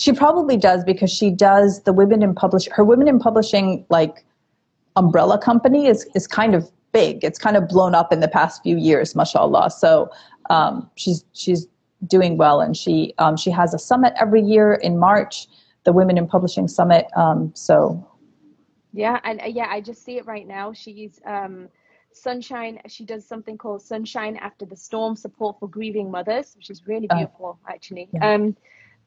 She 0.00 0.14
probably 0.14 0.56
does 0.56 0.82
because 0.82 1.10
she 1.10 1.30
does 1.30 1.82
the 1.82 1.92
women 1.92 2.22
in 2.22 2.34
publish 2.34 2.66
her 2.72 2.82
women 2.82 3.06
in 3.06 3.18
publishing 3.18 3.84
like 3.90 4.24
umbrella 4.96 5.38
company 5.38 5.88
is 5.88 6.08
is 6.14 6.26
kind 6.26 6.54
of 6.54 6.70
big. 6.92 7.22
It's 7.22 7.38
kind 7.38 7.54
of 7.54 7.68
blown 7.68 7.94
up 7.94 8.10
in 8.10 8.20
the 8.20 8.28
past 8.28 8.62
few 8.62 8.78
years, 8.78 9.14
mashallah. 9.14 9.70
So 9.70 10.10
um, 10.48 10.90
she's 10.96 11.26
she's 11.34 11.66
doing 12.06 12.38
well, 12.38 12.62
and 12.62 12.74
she 12.74 13.12
um, 13.18 13.36
she 13.36 13.50
has 13.50 13.74
a 13.74 13.78
summit 13.78 14.14
every 14.18 14.40
year 14.40 14.72
in 14.72 14.98
March, 14.98 15.46
the 15.84 15.92
Women 15.92 16.16
in 16.16 16.26
Publishing 16.26 16.66
Summit. 16.66 17.04
Um, 17.14 17.52
so 17.54 18.02
yeah, 18.94 19.20
and 19.24 19.42
uh, 19.42 19.48
yeah, 19.48 19.66
I 19.68 19.82
just 19.82 20.02
see 20.02 20.16
it 20.16 20.24
right 20.24 20.48
now. 20.48 20.72
She's 20.72 21.20
um, 21.26 21.68
Sunshine. 22.12 22.80
She 22.88 23.04
does 23.04 23.28
something 23.28 23.58
called 23.58 23.82
Sunshine 23.82 24.38
After 24.38 24.64
the 24.64 24.76
Storm 24.76 25.14
Support 25.14 25.60
for 25.60 25.68
Grieving 25.68 26.10
Mothers, 26.10 26.54
which 26.56 26.70
is 26.70 26.86
really 26.86 27.10
uh, 27.10 27.16
beautiful, 27.16 27.58
uh, 27.68 27.72
actually. 27.74 28.08
Yeah. 28.14 28.48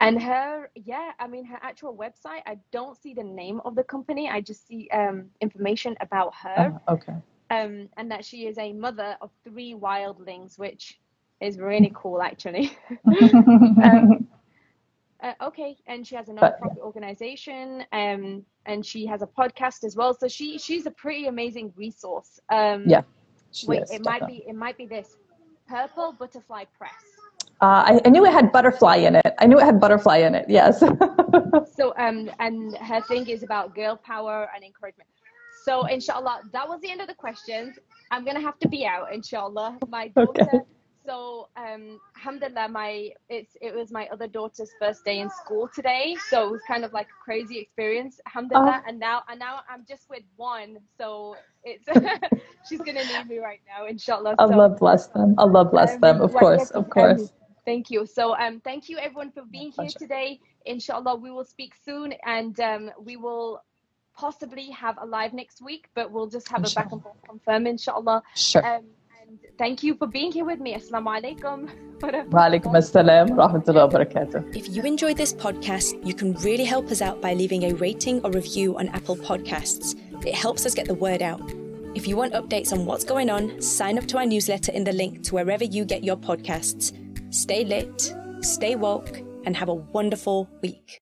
And 0.07 0.21
her 0.21 0.69
yeah 0.75 1.11
i 1.19 1.27
mean 1.27 1.45
her 1.45 1.59
actual 1.61 1.95
website 1.95 2.41
i 2.45 2.57
don't 2.71 2.97
see 2.97 3.13
the 3.13 3.23
name 3.23 3.61
of 3.65 3.75
the 3.75 3.83
company 3.83 4.29
i 4.29 4.41
just 4.41 4.67
see 4.67 4.89
um, 4.93 5.25
information 5.41 5.95
about 6.01 6.33
her 6.35 6.73
uh, 6.87 6.91
okay 6.93 7.13
um, 7.51 7.87
and 7.97 8.09
that 8.11 8.25
she 8.25 8.47
is 8.47 8.57
a 8.57 8.73
mother 8.73 9.15
of 9.21 9.31
three 9.43 9.73
wildlings 9.75 10.57
which 10.57 10.99
is 11.41 11.59
really 11.59 11.91
cool 11.95 12.21
actually 12.21 12.77
um, 13.83 14.27
uh, 15.23 15.33
okay, 15.41 15.77
and 15.87 16.05
she 16.05 16.15
has 16.15 16.27
a 16.27 16.33
nonprofit 16.33 16.79
organization, 16.79 17.85
um, 17.93 18.43
and 18.65 18.85
she 18.85 19.05
has 19.05 19.21
a 19.21 19.27
podcast 19.27 19.85
as 19.85 19.95
well. 19.95 20.13
So 20.13 20.27
she 20.27 20.57
she's 20.57 20.85
a 20.85 20.91
pretty 20.91 21.27
amazing 21.27 21.73
resource. 21.77 22.41
Um, 22.51 22.83
Yeah, 22.87 23.01
Wait, 23.65 23.83
it 23.89 24.01
might 24.03 24.27
be 24.27 24.43
it 24.47 24.55
might 24.55 24.77
be 24.77 24.85
this 24.85 25.15
purple 25.67 26.13
butterfly 26.19 26.65
press. 26.77 27.22
Uh, 27.61 27.83
I, 27.87 28.01
I 28.05 28.09
knew 28.09 28.25
it 28.25 28.33
had 28.33 28.51
butterfly 28.51 28.97
in 28.97 29.15
it. 29.15 29.33
I 29.39 29.45
knew 29.47 29.57
it 29.59 29.63
had 29.63 29.79
butterfly 29.79 30.17
in 30.17 30.35
it. 30.35 30.45
Yes. 30.49 30.83
So 31.75 31.93
um, 31.97 32.29
and 32.39 32.77
her 32.77 33.01
thing 33.01 33.27
is 33.27 33.41
about 33.41 33.73
girl 33.73 33.95
power 33.97 34.47
and 34.53 34.63
encouragement. 34.63 35.09
So 35.63 35.85
inshallah, 35.85 36.41
that 36.51 36.67
was 36.67 36.81
the 36.81 36.91
end 36.91 37.01
of 37.01 37.07
the 37.07 37.15
questions. 37.15 37.79
I'm 38.11 38.23
gonna 38.25 38.41
have 38.41 38.59
to 38.59 38.67
be 38.67 38.85
out, 38.85 39.13
inshallah. 39.13 39.79
My 39.87 40.09
daughter. 40.09 40.41
Okay. 40.41 40.59
So 41.05 41.49
um, 41.57 41.99
alhamdulillah, 42.15 42.69
my 42.69 43.09
it's 43.29 43.57
it 43.61 43.73
was 43.75 43.91
my 43.91 44.07
other 44.11 44.27
daughter's 44.27 44.69
first 44.79 45.03
day 45.03 45.19
in 45.19 45.29
school 45.29 45.69
today. 45.73 46.15
So 46.29 46.47
it 46.47 46.51
was 46.51 46.61
kind 46.67 46.85
of 46.85 46.93
like 46.93 47.07
a 47.07 47.23
crazy 47.23 47.59
experience. 47.59 48.19
Alhamdulillah, 48.27 48.81
Oh. 48.83 48.87
and 48.89 48.99
now 48.99 49.23
and 49.29 49.39
now 49.39 49.61
I'm 49.69 49.83
just 49.87 50.09
with 50.09 50.23
one. 50.35 50.77
So 50.97 51.35
it's 51.63 51.87
she's 52.69 52.79
gonna 52.79 53.03
need 53.03 53.27
me 53.27 53.39
right 53.39 53.61
now, 53.67 53.87
inshallah. 53.87 54.35
So, 54.39 54.45
Allah 54.45 54.69
bless 54.69 55.07
them. 55.07 55.35
Allah 55.37 55.65
bless 55.65 55.95
um, 55.95 56.01
them. 56.01 56.21
Of 56.21 56.33
like, 56.33 56.39
course, 56.41 56.69
of 56.71 56.85
um, 56.85 56.89
course. 56.89 57.33
Thank 57.65 57.89
you. 57.89 58.05
So 58.05 58.35
um, 58.35 58.61
thank 58.63 58.89
you 58.89 58.97
everyone 58.97 59.31
for 59.31 59.43
being 59.49 59.71
here 59.71 59.85
pleasure. 59.85 59.99
today. 59.99 60.39
Inshallah, 60.65 61.15
we 61.15 61.31
will 61.31 61.45
speak 61.45 61.73
soon, 61.85 62.13
and 62.25 62.59
um, 62.59 62.91
we 63.03 63.17
will 63.17 63.61
possibly 64.15 64.69
have 64.71 64.97
a 65.01 65.05
live 65.05 65.33
next 65.33 65.61
week, 65.61 65.89
but 65.95 66.11
we'll 66.11 66.27
just 66.27 66.47
have 66.49 66.63
a 66.65 66.69
back 66.73 66.91
and 66.91 67.01
forth 67.01 67.15
confirm, 67.27 67.67
inshallah. 67.67 68.23
Sure. 68.35 68.65
Um, 68.65 68.83
and 69.21 69.39
thank 69.57 69.83
you 69.83 69.95
for 69.95 70.07
being 70.07 70.31
here 70.31 70.45
with 70.45 70.59
me. 70.59 70.75
Assalamu 70.75 71.19
alaikum. 71.19 71.69
Wa 72.31 72.49
alaikum 72.49 72.75
assalam 72.75 73.29
wa 73.29 73.47
rahmatullahi 73.47 73.91
barakatuh. 73.91 74.55
If 74.55 74.69
you 74.75 74.83
enjoyed 74.83 75.17
this 75.17 75.33
podcast, 75.33 76.05
you 76.05 76.13
can 76.13 76.33
really 76.47 76.65
help 76.65 76.91
us 76.91 77.01
out 77.01 77.21
by 77.21 77.33
leaving 77.33 77.63
a 77.63 77.73
rating 77.75 78.21
or 78.25 78.31
review 78.31 78.77
on 78.77 78.89
Apple 78.89 79.15
Podcasts. 79.15 79.95
It 80.25 80.35
helps 80.35 80.65
us 80.65 80.73
get 80.73 80.87
the 80.87 80.93
word 80.93 81.21
out. 81.21 81.41
If 81.95 82.07
you 82.07 82.17
want 82.17 82.33
updates 82.33 82.73
on 82.73 82.85
what's 82.85 83.03
going 83.03 83.29
on, 83.29 83.61
sign 83.61 83.97
up 83.97 84.05
to 84.07 84.17
our 84.17 84.25
newsletter 84.25 84.71
in 84.71 84.83
the 84.83 84.91
link 84.91 85.23
to 85.23 85.35
wherever 85.35 85.63
you 85.63 85.85
get 85.85 86.03
your 86.03 86.17
podcasts. 86.17 86.91
Stay 87.33 87.65
lit, 87.65 88.13
stay 88.41 88.75
woke, 88.75 89.17
and 89.43 89.57
have 89.57 89.67
a 89.67 89.73
wonderful 89.73 90.47
week. 90.61 91.01